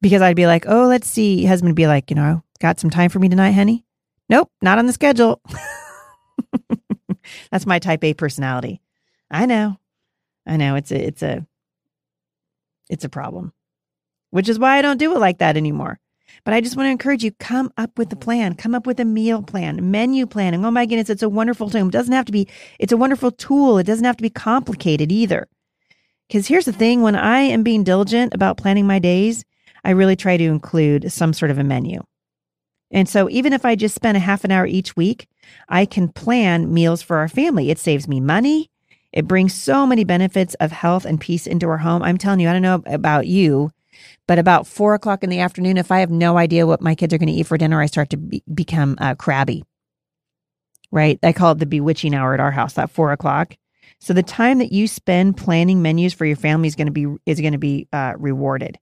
Because 0.00 0.22
I'd 0.22 0.36
be 0.36 0.46
like, 0.46 0.64
oh, 0.66 0.86
let's 0.86 1.08
see. 1.08 1.44
Husband 1.44 1.70
would 1.70 1.76
be 1.76 1.86
like, 1.86 2.10
you 2.10 2.16
know, 2.16 2.42
got 2.58 2.80
some 2.80 2.90
time 2.90 3.10
for 3.10 3.18
me 3.18 3.28
tonight, 3.28 3.50
honey? 3.52 3.84
Nope, 4.30 4.50
not 4.62 4.78
on 4.78 4.86
the 4.86 4.92
schedule. 4.92 5.42
That's 7.50 7.66
my 7.66 7.78
type 7.78 8.02
A 8.02 8.14
personality. 8.14 8.80
I 9.30 9.46
know. 9.46 9.78
I 10.46 10.56
know 10.56 10.76
it's 10.76 10.90
a 10.90 11.06
it's 11.06 11.22
a 11.22 11.46
it's 12.88 13.04
a 13.04 13.08
problem. 13.08 13.52
Which 14.30 14.48
is 14.48 14.58
why 14.58 14.78
I 14.78 14.82
don't 14.82 14.96
do 14.96 15.14
it 15.14 15.18
like 15.18 15.38
that 15.38 15.56
anymore. 15.56 16.00
But 16.44 16.54
I 16.54 16.60
just 16.60 16.76
want 16.76 16.86
to 16.86 16.90
encourage 16.90 17.22
you 17.22 17.32
come 17.32 17.72
up 17.76 17.98
with 17.98 18.12
a 18.12 18.16
plan, 18.16 18.54
come 18.54 18.74
up 18.74 18.86
with 18.86 19.00
a 19.00 19.04
meal 19.04 19.42
plan, 19.42 19.90
menu 19.90 20.26
plan. 20.26 20.54
And 20.54 20.64
oh 20.64 20.70
my 20.70 20.86
goodness, 20.86 21.10
it's 21.10 21.22
a 21.22 21.28
wonderful 21.28 21.68
tool. 21.70 21.88
It 21.88 21.92
doesn't 21.92 22.12
have 22.12 22.26
to 22.26 22.32
be, 22.32 22.48
it's 22.78 22.92
a 22.92 22.96
wonderful 22.96 23.30
tool. 23.30 23.78
It 23.78 23.84
doesn't 23.84 24.04
have 24.04 24.16
to 24.16 24.22
be 24.22 24.30
complicated 24.30 25.12
either. 25.12 25.48
Because 26.28 26.46
here's 26.46 26.64
the 26.64 26.72
thing 26.72 27.02
when 27.02 27.16
I 27.16 27.40
am 27.40 27.62
being 27.62 27.84
diligent 27.84 28.34
about 28.34 28.56
planning 28.56 28.86
my 28.86 28.98
days, 28.98 29.44
I 29.84 29.90
really 29.90 30.16
try 30.16 30.36
to 30.36 30.44
include 30.44 31.12
some 31.12 31.32
sort 31.32 31.50
of 31.50 31.58
a 31.58 31.64
menu. 31.64 32.02
And 32.90 33.08
so 33.08 33.28
even 33.30 33.52
if 33.52 33.64
I 33.64 33.76
just 33.76 33.94
spend 33.94 34.16
a 34.16 34.20
half 34.20 34.44
an 34.44 34.50
hour 34.50 34.66
each 34.66 34.96
week, 34.96 35.28
I 35.68 35.86
can 35.86 36.08
plan 36.08 36.72
meals 36.72 37.02
for 37.02 37.16
our 37.18 37.28
family. 37.28 37.70
It 37.70 37.78
saves 37.78 38.08
me 38.08 38.20
money. 38.20 38.70
It 39.12 39.26
brings 39.26 39.54
so 39.54 39.86
many 39.86 40.04
benefits 40.04 40.54
of 40.54 40.72
health 40.72 41.04
and 41.04 41.20
peace 41.20 41.46
into 41.46 41.68
our 41.68 41.78
home. 41.78 42.02
I'm 42.02 42.18
telling 42.18 42.40
you, 42.40 42.48
I 42.48 42.52
don't 42.52 42.62
know 42.62 42.82
about 42.86 43.26
you, 43.26 43.70
but 44.26 44.38
about 44.38 44.66
four 44.66 44.94
o'clock 44.94 45.22
in 45.22 45.30
the 45.30 45.40
afternoon, 45.40 45.76
if 45.76 45.90
I 45.90 46.00
have 46.00 46.10
no 46.10 46.36
idea 46.36 46.66
what 46.66 46.80
my 46.80 46.94
kids 46.94 47.12
are 47.14 47.18
going 47.18 47.28
to 47.28 47.32
eat 47.32 47.46
for 47.46 47.58
dinner, 47.58 47.80
I 47.80 47.86
start 47.86 48.10
to 48.10 48.16
be, 48.16 48.42
become 48.52 48.96
uh, 48.98 49.14
crabby. 49.14 49.64
Right? 50.92 51.18
I 51.22 51.32
call 51.32 51.52
it 51.52 51.58
the 51.58 51.66
bewitching 51.66 52.14
hour 52.14 52.34
at 52.34 52.40
our 52.40 52.50
house. 52.50 52.74
That 52.74 52.90
four 52.90 53.12
o'clock. 53.12 53.56
So 54.00 54.12
the 54.12 54.22
time 54.22 54.58
that 54.58 54.72
you 54.72 54.88
spend 54.88 55.36
planning 55.36 55.82
menus 55.82 56.14
for 56.14 56.24
your 56.24 56.36
family 56.36 56.68
is 56.68 56.74
going 56.74 56.86
to 56.86 56.92
be 56.92 57.06
is 57.26 57.40
going 57.40 57.52
to 57.52 57.58
be 57.58 57.86
uh, 57.92 58.14
rewarded. 58.16 58.78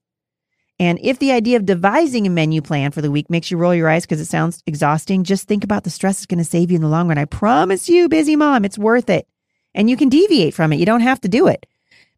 And 0.80 0.98
if 1.02 1.18
the 1.18 1.32
idea 1.32 1.56
of 1.56 1.66
devising 1.66 2.26
a 2.26 2.30
menu 2.30 2.62
plan 2.62 2.92
for 2.92 3.02
the 3.02 3.10
week 3.10 3.28
makes 3.28 3.50
you 3.50 3.56
roll 3.56 3.74
your 3.74 3.88
eyes 3.88 4.04
because 4.04 4.20
it 4.20 4.26
sounds 4.26 4.62
exhausting, 4.64 5.24
just 5.24 5.48
think 5.48 5.64
about 5.64 5.82
the 5.82 5.90
stress 5.90 6.18
it's 6.18 6.26
going 6.26 6.38
to 6.38 6.44
save 6.44 6.70
you 6.70 6.76
in 6.76 6.82
the 6.82 6.88
long 6.88 7.08
run. 7.08 7.18
I 7.18 7.24
promise 7.24 7.88
you, 7.88 8.08
busy 8.08 8.36
mom, 8.36 8.64
it's 8.64 8.78
worth 8.78 9.10
it. 9.10 9.26
And 9.74 9.90
you 9.90 9.96
can 9.96 10.08
deviate 10.08 10.54
from 10.54 10.72
it. 10.72 10.78
You 10.78 10.86
don't 10.86 11.00
have 11.00 11.20
to 11.22 11.28
do 11.28 11.48
it. 11.48 11.66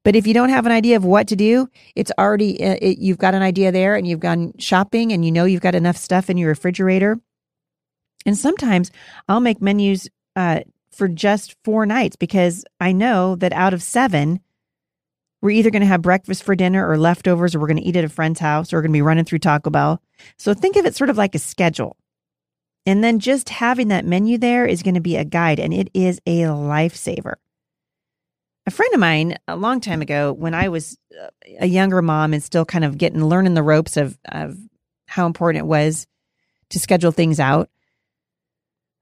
But 0.02 0.16
if 0.16 0.26
you 0.26 0.32
don't 0.32 0.48
have 0.48 0.66
an 0.66 0.72
idea 0.72 0.96
of 0.96 1.04
what 1.04 1.28
to 1.28 1.36
do, 1.36 1.68
it's 1.94 2.10
already, 2.18 2.62
uh, 2.64 2.76
it, 2.80 2.98
you've 2.98 3.18
got 3.18 3.34
an 3.34 3.42
idea 3.42 3.70
there 3.70 3.96
and 3.96 4.06
you've 4.06 4.20
gone 4.20 4.52
shopping 4.58 5.12
and 5.12 5.24
you 5.24 5.30
know 5.30 5.44
you've 5.44 5.60
got 5.60 5.74
enough 5.74 5.96
stuff 5.96 6.30
in 6.30 6.38
your 6.38 6.48
refrigerator. 6.48 7.20
And 8.24 8.36
sometimes 8.36 8.90
I'll 9.28 9.40
make 9.40 9.60
menus 9.60 10.08
uh, 10.36 10.60
for 10.90 11.08
just 11.08 11.56
four 11.64 11.84
nights 11.86 12.16
because 12.16 12.64
I 12.80 12.92
know 12.92 13.36
that 13.36 13.52
out 13.52 13.74
of 13.74 13.82
seven, 13.82 14.40
we're 15.42 15.50
either 15.50 15.70
going 15.70 15.80
to 15.80 15.88
have 15.88 16.02
breakfast 16.02 16.42
for 16.42 16.54
dinner 16.54 16.86
or 16.86 16.98
leftovers, 16.98 17.54
or 17.54 17.60
we're 17.60 17.66
going 17.66 17.78
to 17.78 17.82
eat 17.82 17.96
at 17.96 18.04
a 18.04 18.10
friend's 18.10 18.40
house, 18.40 18.72
or 18.72 18.76
we're 18.76 18.82
going 18.82 18.92
to 18.92 18.96
be 18.98 19.02
running 19.02 19.24
through 19.24 19.38
Taco 19.38 19.70
Bell. 19.70 20.02
So 20.36 20.52
think 20.52 20.76
of 20.76 20.84
it 20.84 20.94
sort 20.94 21.08
of 21.08 21.16
like 21.16 21.34
a 21.34 21.38
schedule. 21.38 21.96
And 22.84 23.02
then 23.02 23.20
just 23.20 23.48
having 23.48 23.88
that 23.88 24.04
menu 24.04 24.36
there 24.36 24.66
is 24.66 24.82
going 24.82 24.96
to 24.96 25.00
be 25.00 25.16
a 25.16 25.24
guide, 25.24 25.58
and 25.58 25.72
it 25.72 25.88
is 25.94 26.20
a 26.26 26.42
lifesaver 26.42 27.36
a 28.70 28.72
friend 28.72 28.94
of 28.94 29.00
mine 29.00 29.36
a 29.48 29.56
long 29.56 29.80
time 29.80 30.00
ago 30.00 30.32
when 30.32 30.54
I 30.54 30.68
was 30.68 30.96
uh, 31.20 31.28
a 31.58 31.66
younger 31.66 32.00
mom 32.02 32.32
and 32.32 32.42
still 32.42 32.64
kind 32.64 32.84
of 32.84 32.96
getting 32.98 33.24
learning 33.24 33.54
the 33.54 33.64
ropes 33.64 33.96
of 33.96 34.16
of 34.26 34.56
how 35.06 35.26
important 35.26 35.64
it 35.64 35.66
was 35.66 36.06
to 36.70 36.78
schedule 36.78 37.10
things 37.10 37.40
out. 37.40 37.68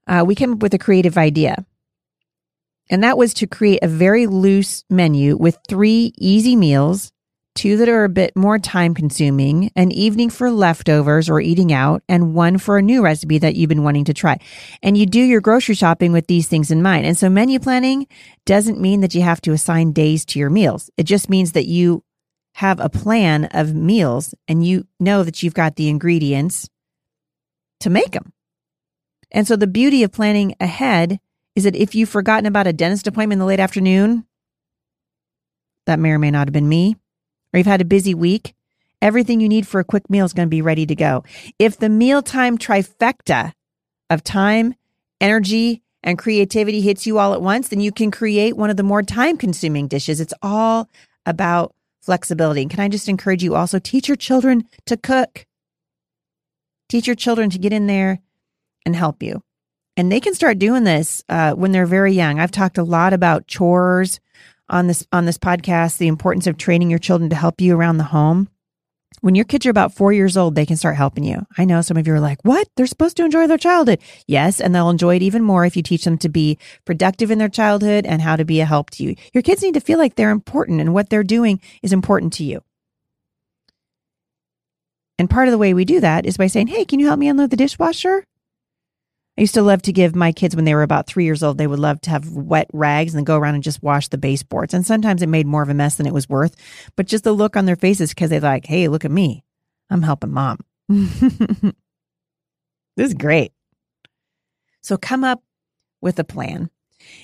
Uh, 0.07 0.23
we 0.25 0.33
came 0.33 0.53
up 0.53 0.59
with 0.59 0.73
a 0.73 0.79
creative 0.79 1.17
idea. 1.17 1.65
And 2.89 3.03
that 3.03 3.19
was 3.19 3.35
to 3.35 3.45
create 3.45 3.83
a 3.83 3.87
very 3.87 4.25
loose 4.25 4.83
menu 4.89 5.37
with 5.37 5.59
three 5.67 6.11
easy 6.17 6.55
meals 6.55 7.11
two 7.55 7.77
that 7.77 7.89
are 7.89 8.03
a 8.03 8.09
bit 8.09 8.35
more 8.35 8.57
time 8.57 8.93
consuming, 8.93 9.71
an 9.75 9.91
evening 9.91 10.29
for 10.29 10.49
leftovers 10.49 11.29
or 11.29 11.41
eating 11.41 11.73
out, 11.73 12.03
and 12.07 12.33
one 12.33 12.57
for 12.57 12.77
a 12.77 12.81
new 12.81 13.01
recipe 13.01 13.37
that 13.37 13.55
you've 13.55 13.69
been 13.69 13.83
wanting 13.83 14.05
to 14.05 14.13
try. 14.13 14.37
And 14.81 14.97
you 14.97 15.05
do 15.05 15.19
your 15.19 15.41
grocery 15.41 15.75
shopping 15.75 16.11
with 16.11 16.27
these 16.27 16.47
things 16.47 16.71
in 16.71 16.81
mind. 16.81 17.05
And 17.05 17.17
so 17.17 17.29
menu 17.29 17.59
planning 17.59 18.07
doesn't 18.45 18.79
mean 18.79 19.01
that 19.01 19.13
you 19.13 19.21
have 19.21 19.41
to 19.41 19.51
assign 19.51 19.91
days 19.91 20.25
to 20.25 20.39
your 20.39 20.49
meals. 20.49 20.89
It 20.95 21.03
just 21.03 21.29
means 21.29 21.51
that 21.51 21.65
you 21.65 22.03
have 22.55 22.79
a 22.79 22.89
plan 22.89 23.45
of 23.45 23.73
meals 23.73 24.33
and 24.47 24.65
you 24.65 24.87
know 24.99 25.23
that 25.23 25.43
you've 25.43 25.53
got 25.53 25.75
the 25.75 25.89
ingredients 25.89 26.69
to 27.81 27.89
make 27.89 28.11
them. 28.11 28.33
And 29.31 29.47
so 29.47 29.55
the 29.55 29.67
beauty 29.67 30.03
of 30.03 30.11
planning 30.11 30.55
ahead 30.59 31.19
is 31.55 31.65
that 31.65 31.75
if 31.75 31.93
you've 31.93 32.09
forgotten 32.09 32.45
about 32.45 32.67
a 32.67 32.73
dentist 32.73 33.07
appointment 33.07 33.37
in 33.37 33.39
the 33.39 33.45
late 33.45 33.59
afternoon, 33.59 34.25
that 35.85 35.99
may 35.99 36.11
or 36.11 36.19
may 36.19 36.31
not 36.31 36.47
have 36.47 36.53
been 36.53 36.69
me 36.69 36.95
or 37.53 37.57
you've 37.57 37.67
had 37.67 37.81
a 37.81 37.85
busy 37.85 38.13
week, 38.13 38.53
everything 39.01 39.41
you 39.41 39.49
need 39.49 39.67
for 39.67 39.79
a 39.79 39.85
quick 39.85 40.09
meal 40.09 40.25
is 40.25 40.33
going 40.33 40.47
to 40.47 40.49
be 40.49 40.61
ready 40.61 40.85
to 40.85 40.95
go. 40.95 41.23
If 41.57 41.77
the 41.77 41.89
mealtime 41.89 42.57
trifecta 42.57 43.53
of 44.09 44.23
time, 44.23 44.75
energy, 45.21 45.83
and 46.03 46.17
creativity 46.17 46.81
hits 46.81 47.05
you 47.05 47.19
all 47.19 47.33
at 47.33 47.41
once, 47.41 47.69
then 47.69 47.81
you 47.81 47.91
can 47.91 48.11
create 48.11 48.55
one 48.55 48.69
of 48.69 48.77
the 48.77 48.83
more 48.83 49.03
time 49.03 49.37
consuming 49.37 49.87
dishes. 49.87 50.21
It's 50.21 50.33
all 50.41 50.89
about 51.25 51.75
flexibility. 52.01 52.61
And 52.61 52.71
can 52.71 52.79
I 52.79 52.87
just 52.87 53.09
encourage 53.09 53.43
you 53.43 53.55
also 53.55 53.79
teach 53.79 54.07
your 54.07 54.17
children 54.17 54.67
to 54.85 54.97
cook? 54.97 55.45
Teach 56.87 57.05
your 57.05 57.15
children 57.15 57.49
to 57.49 57.59
get 57.59 57.73
in 57.73 57.87
there 57.87 58.19
and 58.85 58.95
help 58.95 59.21
you. 59.21 59.43
And 59.97 60.11
they 60.11 60.21
can 60.21 60.33
start 60.33 60.59
doing 60.59 60.85
this 60.85 61.23
uh, 61.27 61.53
when 61.53 61.71
they're 61.73 61.85
very 61.85 62.13
young. 62.13 62.39
I've 62.39 62.51
talked 62.51 62.77
a 62.77 62.83
lot 62.83 63.11
about 63.11 63.47
chores 63.47 64.19
on 64.69 64.87
this 64.87 65.05
on 65.11 65.25
this 65.25 65.37
podcast 65.37 65.97
the 65.97 66.07
importance 66.07 66.47
of 66.47 66.57
training 66.57 66.89
your 66.89 66.99
children 66.99 67.29
to 67.29 67.35
help 67.35 67.61
you 67.61 67.75
around 67.75 67.97
the 67.97 68.05
home. 68.05 68.49
When 69.21 69.35
your 69.35 69.45
kids 69.45 69.65
are 69.65 69.69
about 69.71 69.93
four 69.93 70.13
years 70.13 70.37
old, 70.37 70.55
they 70.55 70.65
can 70.65 70.77
start 70.77 70.95
helping 70.95 71.25
you. 71.25 71.45
I 71.57 71.65
know 71.65 71.81
some 71.81 71.97
of 71.97 72.07
you 72.07 72.13
are 72.13 72.21
like, 72.21 72.39
what? 72.43 72.69
They're 72.75 72.87
supposed 72.87 73.17
to 73.17 73.25
enjoy 73.25 73.47
their 73.47 73.57
childhood. 73.57 73.99
Yes, 74.27 74.61
and 74.61 74.73
they'll 74.73 74.89
enjoy 74.89 75.17
it 75.17 75.23
even 75.23 75.43
more 75.43 75.65
if 75.65 75.75
you 75.75 75.83
teach 75.83 76.05
them 76.05 76.17
to 76.19 76.29
be 76.29 76.57
productive 76.85 77.29
in 77.29 77.37
their 77.37 77.49
childhood 77.49 78.05
and 78.05 78.21
how 78.21 78.37
to 78.37 78.45
be 78.45 78.61
a 78.61 78.65
help 78.65 78.91
to 78.91 79.03
you. 79.03 79.15
Your 79.33 79.41
kids 79.41 79.61
need 79.61 79.73
to 79.73 79.81
feel 79.81 79.97
like 79.97 80.15
they're 80.15 80.29
important 80.29 80.79
and 80.79 80.93
what 80.93 81.09
they're 81.09 81.23
doing 81.23 81.59
is 81.83 81.91
important 81.91 82.31
to 82.33 82.45
you. 82.45 82.63
And 85.17 85.29
part 85.29 85.49
of 85.49 85.51
the 85.51 85.57
way 85.57 85.73
we 85.73 85.83
do 85.83 85.99
that 85.99 86.25
is 86.25 86.37
by 86.37 86.47
saying, 86.47 86.67
hey, 86.67 86.85
can 86.85 86.99
you 86.99 87.07
help 87.07 87.19
me 87.19 87.27
unload 87.27 87.49
the 87.49 87.57
dishwasher? 87.57 88.23
I 89.39 89.41
used 89.41 89.53
to 89.53 89.61
love 89.61 89.81
to 89.83 89.93
give 89.93 90.17
my 90.17 90.33
kids 90.33 90.53
when 90.53 90.65
they 90.65 90.75
were 90.75 90.83
about 90.83 91.07
three 91.07 91.23
years 91.23 91.43
old, 91.43 91.57
they 91.57 91.65
would 91.65 91.79
love 91.79 92.01
to 92.01 92.09
have 92.09 92.29
wet 92.29 92.67
rags 92.73 93.15
and 93.15 93.25
go 93.25 93.37
around 93.37 93.55
and 93.55 93.63
just 93.63 93.81
wash 93.81 94.09
the 94.09 94.17
baseboards. 94.17 94.73
And 94.73 94.85
sometimes 94.85 95.21
it 95.21 95.29
made 95.29 95.47
more 95.47 95.63
of 95.63 95.69
a 95.69 95.73
mess 95.73 95.95
than 95.95 96.05
it 96.05 96.13
was 96.13 96.27
worth. 96.27 96.57
But 96.97 97.05
just 97.05 97.23
the 97.23 97.31
look 97.31 97.55
on 97.55 97.63
their 97.63 97.77
faces 97.77 98.09
because 98.09 98.29
they're 98.31 98.41
like, 98.41 98.65
hey, 98.65 98.89
look 98.89 99.05
at 99.05 99.11
me. 99.11 99.45
I'm 99.89 100.01
helping 100.01 100.31
mom. 100.31 100.59
this 100.89 101.73
is 102.97 103.13
great. 103.13 103.53
So 104.81 104.97
come 104.97 105.23
up 105.23 105.41
with 106.01 106.19
a 106.19 106.25
plan. 106.25 106.69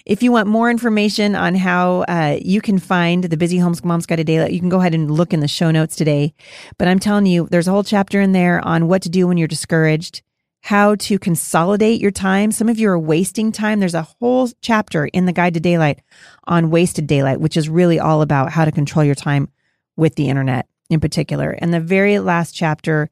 If 0.06 0.24
you 0.24 0.32
want 0.32 0.48
more 0.48 0.72
information 0.72 1.36
on 1.36 1.54
how 1.54 2.04
uh, 2.04 2.38
you 2.42 2.62
can 2.62 2.80
find 2.80 3.26
the 3.26 3.36
Busy 3.36 3.58
Homeschool 3.58 3.84
Mom's 3.84 4.06
Guide 4.06 4.16
to 4.16 4.24
Daylight, 4.24 4.54
you 4.54 4.62
can 4.62 4.70
go 4.70 4.80
ahead 4.80 4.96
and 4.96 5.12
look 5.12 5.34
in 5.34 5.42
the 5.42 5.50
show 5.50 5.70
notes 5.70 5.98
today. 5.98 6.34
But 6.78 6.88
I'm 6.88 7.00
telling 7.00 7.26
you, 7.26 7.50
there's 7.52 7.68
a 7.68 7.72
whole 7.72 7.84
chapter 7.84 8.22
in 8.22 8.32
there 8.32 8.66
on 8.66 8.88
what 8.88 9.02
to 9.02 9.10
do 9.10 9.28
when 9.28 9.36
you're 9.36 9.50
discouraged 9.50 10.22
how 10.66 10.96
to 10.96 11.20
consolidate 11.20 12.02
your 12.02 12.10
time. 12.10 12.52
Some 12.52 12.70
of 12.70 12.80
you 12.80 12.90
are 12.90 12.98
wasting 12.98 13.52
time. 13.52 13.80
There's 13.80 13.94
a 13.94 14.02
whole 14.02 14.50
chapter 14.64 15.06
in 15.06 15.28
the 15.28 15.32
Guide 15.32 15.54
to 15.54 15.60
Daylight 15.60 16.00
on 16.46 16.72
wasted 16.72 17.06
daylight, 17.06 17.40
which 17.40 17.56
is 17.56 17.70
really 17.70 18.00
all 18.00 18.24
about 18.24 18.52
how 18.52 18.66
to 18.66 18.72
control 18.72 19.06
your 19.06 19.14
time 19.14 19.48
with 19.96 20.16
the 20.16 20.28
internet 20.28 20.68
in 20.90 21.00
particular. 21.00 21.52
And 21.52 21.72
the 21.72 21.80
very 21.80 22.18
last 22.18 22.54
chapter 22.54 23.12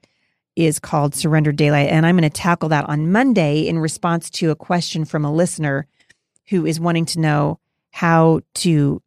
is 0.55 0.79
called 0.79 1.13
Surrender 1.13 1.51
Daylight. 1.51 1.89
And 1.89 2.07
I'm 2.07 2.17
going 2.17 2.27
to 2.27 2.35
tackle 2.35 2.69
that 2.69 2.89
on 2.89 3.11
Monday 3.11 3.67
in 3.67 3.77
response 3.77 4.31
to 4.31 4.49
a 4.49 4.55
question 4.55 5.05
from 5.05 5.23
a 5.23 5.31
listener 5.31 5.85
who 6.47 6.65
is 6.65 6.79
wanting 6.79 7.05
to 7.05 7.19
know 7.19 7.59
how 7.91 8.41
to 8.55 8.99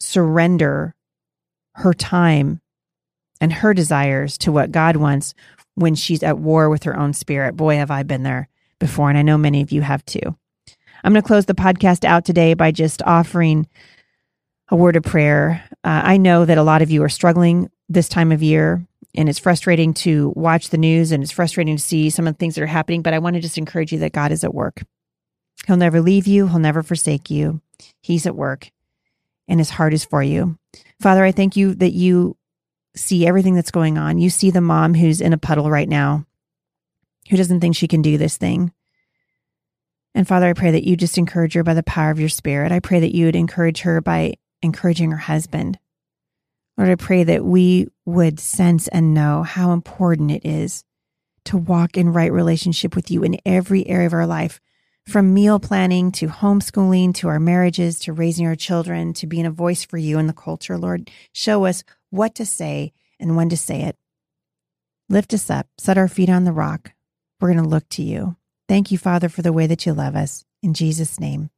surrender 0.00 0.96
her 1.74 1.94
time 1.94 2.60
and 3.40 3.52
her 3.52 3.72
desires 3.72 4.36
to 4.38 4.50
what 4.50 4.72
God 4.72 4.96
wants 4.96 5.32
when 5.74 5.94
she's 5.94 6.22
at 6.22 6.38
war 6.38 6.68
with 6.68 6.84
her 6.84 6.98
own 6.98 7.12
spirit. 7.12 7.56
Boy, 7.56 7.76
have 7.76 7.90
I 7.90 8.02
been 8.02 8.22
there 8.22 8.48
before, 8.78 9.08
and 9.08 9.18
I 9.18 9.22
know 9.22 9.38
many 9.38 9.62
of 9.62 9.72
you 9.72 9.82
have 9.82 10.04
too. 10.04 10.36
I'm 11.04 11.12
going 11.12 11.22
to 11.22 11.26
close 11.26 11.46
the 11.46 11.54
podcast 11.54 12.04
out 12.04 12.24
today 12.24 12.54
by 12.54 12.70
just 12.70 13.02
offering 13.02 13.66
a 14.68 14.76
word 14.76 14.96
of 14.96 15.02
prayer. 15.02 15.64
Uh, 15.84 16.02
I 16.04 16.16
know 16.16 16.44
that 16.44 16.58
a 16.58 16.62
lot 16.62 16.82
of 16.82 16.90
you 16.90 17.02
are 17.02 17.08
struggling 17.08 17.70
this 17.88 18.08
time 18.08 18.32
of 18.32 18.42
year, 18.42 18.86
and 19.14 19.28
it's 19.28 19.38
frustrating 19.38 19.92
to 19.94 20.32
watch 20.36 20.70
the 20.70 20.78
news 20.78 21.12
and 21.12 21.22
it's 21.22 21.32
frustrating 21.32 21.76
to 21.76 21.82
see 21.82 22.08
some 22.08 22.26
of 22.26 22.34
the 22.34 22.38
things 22.38 22.54
that 22.54 22.62
are 22.62 22.66
happening, 22.66 23.02
but 23.02 23.14
I 23.14 23.18
want 23.18 23.34
to 23.34 23.42
just 23.42 23.58
encourage 23.58 23.92
you 23.92 23.98
that 23.98 24.12
God 24.12 24.32
is 24.32 24.44
at 24.44 24.54
work. 24.54 24.82
He'll 25.66 25.76
never 25.76 26.00
leave 26.00 26.26
you, 26.26 26.48
He'll 26.48 26.58
never 26.58 26.82
forsake 26.82 27.30
you. 27.30 27.60
He's 28.00 28.26
at 28.26 28.36
work, 28.36 28.70
and 29.48 29.60
His 29.60 29.70
heart 29.70 29.92
is 29.92 30.04
for 30.04 30.22
you. 30.22 30.58
Father, 31.00 31.24
I 31.24 31.32
thank 31.32 31.56
you 31.56 31.74
that 31.74 31.92
you 31.92 32.36
see 32.94 33.26
everything 33.26 33.54
that's 33.54 33.70
going 33.70 33.98
on. 33.98 34.18
You 34.18 34.30
see 34.30 34.50
the 34.50 34.60
mom 34.60 34.94
who's 34.94 35.20
in 35.20 35.32
a 35.32 35.38
puddle 35.38 35.70
right 35.70 35.88
now, 35.88 36.26
who 37.30 37.36
doesn't 37.36 37.60
think 37.60 37.76
she 37.76 37.88
can 37.88 38.02
do 38.02 38.18
this 38.18 38.36
thing. 38.36 38.72
And 40.14 40.28
Father, 40.28 40.46
I 40.46 40.52
pray 40.52 40.72
that 40.72 40.84
you 40.84 40.96
just 40.96 41.16
encourage 41.16 41.54
her 41.54 41.62
by 41.62 41.74
the 41.74 41.82
power 41.82 42.10
of 42.10 42.20
your 42.20 42.28
spirit. 42.28 42.70
I 42.70 42.80
pray 42.80 43.00
that 43.00 43.14
you 43.14 43.26
would 43.26 43.36
encourage 43.36 43.80
her 43.80 44.00
by 44.00 44.34
encouraging 44.60 45.10
her 45.10 45.16
husband. 45.18 45.78
Lord, 46.76 46.90
I 46.90 46.96
pray 46.96 47.24
that 47.24 47.44
we 47.44 47.88
would 48.04 48.40
sense 48.40 48.88
and 48.88 49.14
know 49.14 49.42
how 49.42 49.72
important 49.72 50.30
it 50.30 50.44
is 50.44 50.84
to 51.44 51.56
walk 51.56 51.96
in 51.96 52.12
right 52.12 52.32
relationship 52.32 52.94
with 52.94 53.10
you 53.10 53.22
in 53.22 53.40
every 53.44 53.86
area 53.88 54.06
of 54.06 54.12
our 54.12 54.26
life, 54.26 54.60
from 55.06 55.34
meal 55.34 55.58
planning 55.58 56.12
to 56.12 56.28
homeschooling 56.28 57.14
to 57.14 57.28
our 57.28 57.40
marriages 57.40 57.98
to 58.00 58.12
raising 58.12 58.46
our 58.46 58.54
children 58.54 59.12
to 59.14 59.26
being 59.26 59.46
a 59.46 59.50
voice 59.50 59.84
for 59.84 59.98
you 59.98 60.18
in 60.18 60.28
the 60.28 60.32
culture. 60.32 60.78
Lord, 60.78 61.10
show 61.32 61.64
us 61.64 61.82
what 62.12 62.34
to 62.36 62.46
say 62.46 62.92
and 63.18 63.36
when 63.36 63.48
to 63.48 63.56
say 63.56 63.82
it. 63.82 63.96
Lift 65.08 65.34
us 65.34 65.50
up, 65.50 65.66
set 65.78 65.98
our 65.98 66.08
feet 66.08 66.28
on 66.28 66.44
the 66.44 66.52
rock. 66.52 66.92
We're 67.40 67.52
going 67.52 67.64
to 67.64 67.68
look 67.68 67.88
to 67.90 68.02
you. 68.02 68.36
Thank 68.68 68.92
you, 68.92 68.98
Father, 68.98 69.28
for 69.28 69.42
the 69.42 69.52
way 69.52 69.66
that 69.66 69.86
you 69.86 69.94
love 69.94 70.14
us. 70.14 70.44
In 70.62 70.74
Jesus' 70.74 71.18
name, 71.18 71.50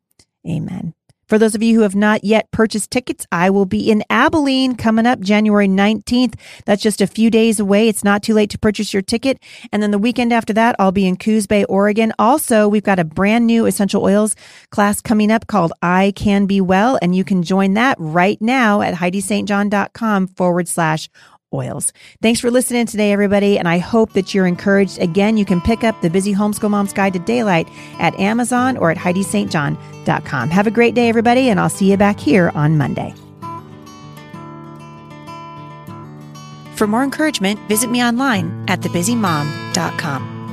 amen. 0.49 0.95
For 1.35 1.39
those 1.39 1.57
of 1.57 1.65
you 1.65 1.75
who 1.75 1.81
have 1.81 1.97
not 1.97 2.23
yet 2.23 2.49
purchased 2.53 2.93
tickets, 2.93 3.27
I 3.33 3.51
will 3.51 3.67
be 3.67 3.91
in 3.91 4.05
Abilene 4.09 4.77
coming 4.77 5.05
up 5.05 5.19
January 5.19 5.67
19th. 5.67 6.39
That's 6.65 6.81
just 6.81 7.01
a 7.01 7.09
few 7.09 7.29
days 7.29 7.59
away. 7.59 7.89
It's 7.89 8.05
not 8.05 8.23
too 8.23 8.35
late 8.35 8.51
to 8.51 8.59
purchase 8.59 8.95
your 8.95 9.03
ticket. 9.03 9.41
And 9.73 9.83
then 9.83 9.91
the 9.91 9.99
weekend 9.99 10.33
after 10.33 10.53
that, 10.53 10.77
I'll 10.79 10.93
be 10.93 11.09
in 11.09 11.17
Coos 11.17 11.49
Bay, 11.49 11.65
Oregon. 11.65 12.13
Also, 12.21 12.69
we've 12.69 12.85
got 12.85 13.01
a 13.01 13.05
brand 13.05 13.49
new 13.49 13.67
essential 13.67 14.05
oils 14.05 14.37
class 14.71 15.01
coming 15.01 15.33
up 15.33 15.49
called 15.49 15.73
I 15.83 16.13
Can 16.15 16.47
Be 16.47 16.61
Well. 16.61 17.01
And 17.03 17.17
you 17.17 17.25
can 17.25 17.43
join 17.43 17.75
that 17.75 17.97
right 17.99 18.41
now 18.41 18.81
at 18.81 18.95
HeidiSt.John.com 18.95 20.29
forward 20.29 20.69
slash 20.69 21.11
oils. 21.55 21.93
Thanks 22.21 22.41
for 22.41 22.51
listening 22.51 22.87
today, 22.87 23.13
everybody, 23.13 23.59
and 23.59 23.69
I 23.69 23.79
hope 23.79 24.13
that 24.15 24.35
you're 24.35 24.47
encouraged. 24.47 24.99
Again, 24.99 25.37
you 25.37 25.45
can 25.45 25.61
pick 25.61 25.85
up 25.85 26.01
the 26.03 26.11
Busy 26.11 26.35
Homeschool 26.35 26.71
Mom's 26.71 26.93
Guide 26.93 27.13
to 27.15 27.19
Daylight 27.19 27.69
at 27.99 28.19
Amazon 28.19 28.77
or 28.77 28.91
at 28.91 28.97
HeidiSt.John.com. 28.97 30.51
Have 30.51 30.67
a 30.67 30.71
great 30.71 30.95
day, 30.95 31.09
everybody, 31.09 31.49
and 31.49 31.61
I'll 31.61 31.69
see 31.69 31.91
you 31.91 31.97
back 31.97 32.19
here 32.19 32.51
on 32.55 32.77
Monday. 32.77 33.15
For 36.75 36.87
more 36.87 37.05
encouragement, 37.05 37.61
visit 37.69 37.91
me 37.91 38.03
online 38.03 38.65
at 38.69 38.81
thebusymom.com. 38.81 40.44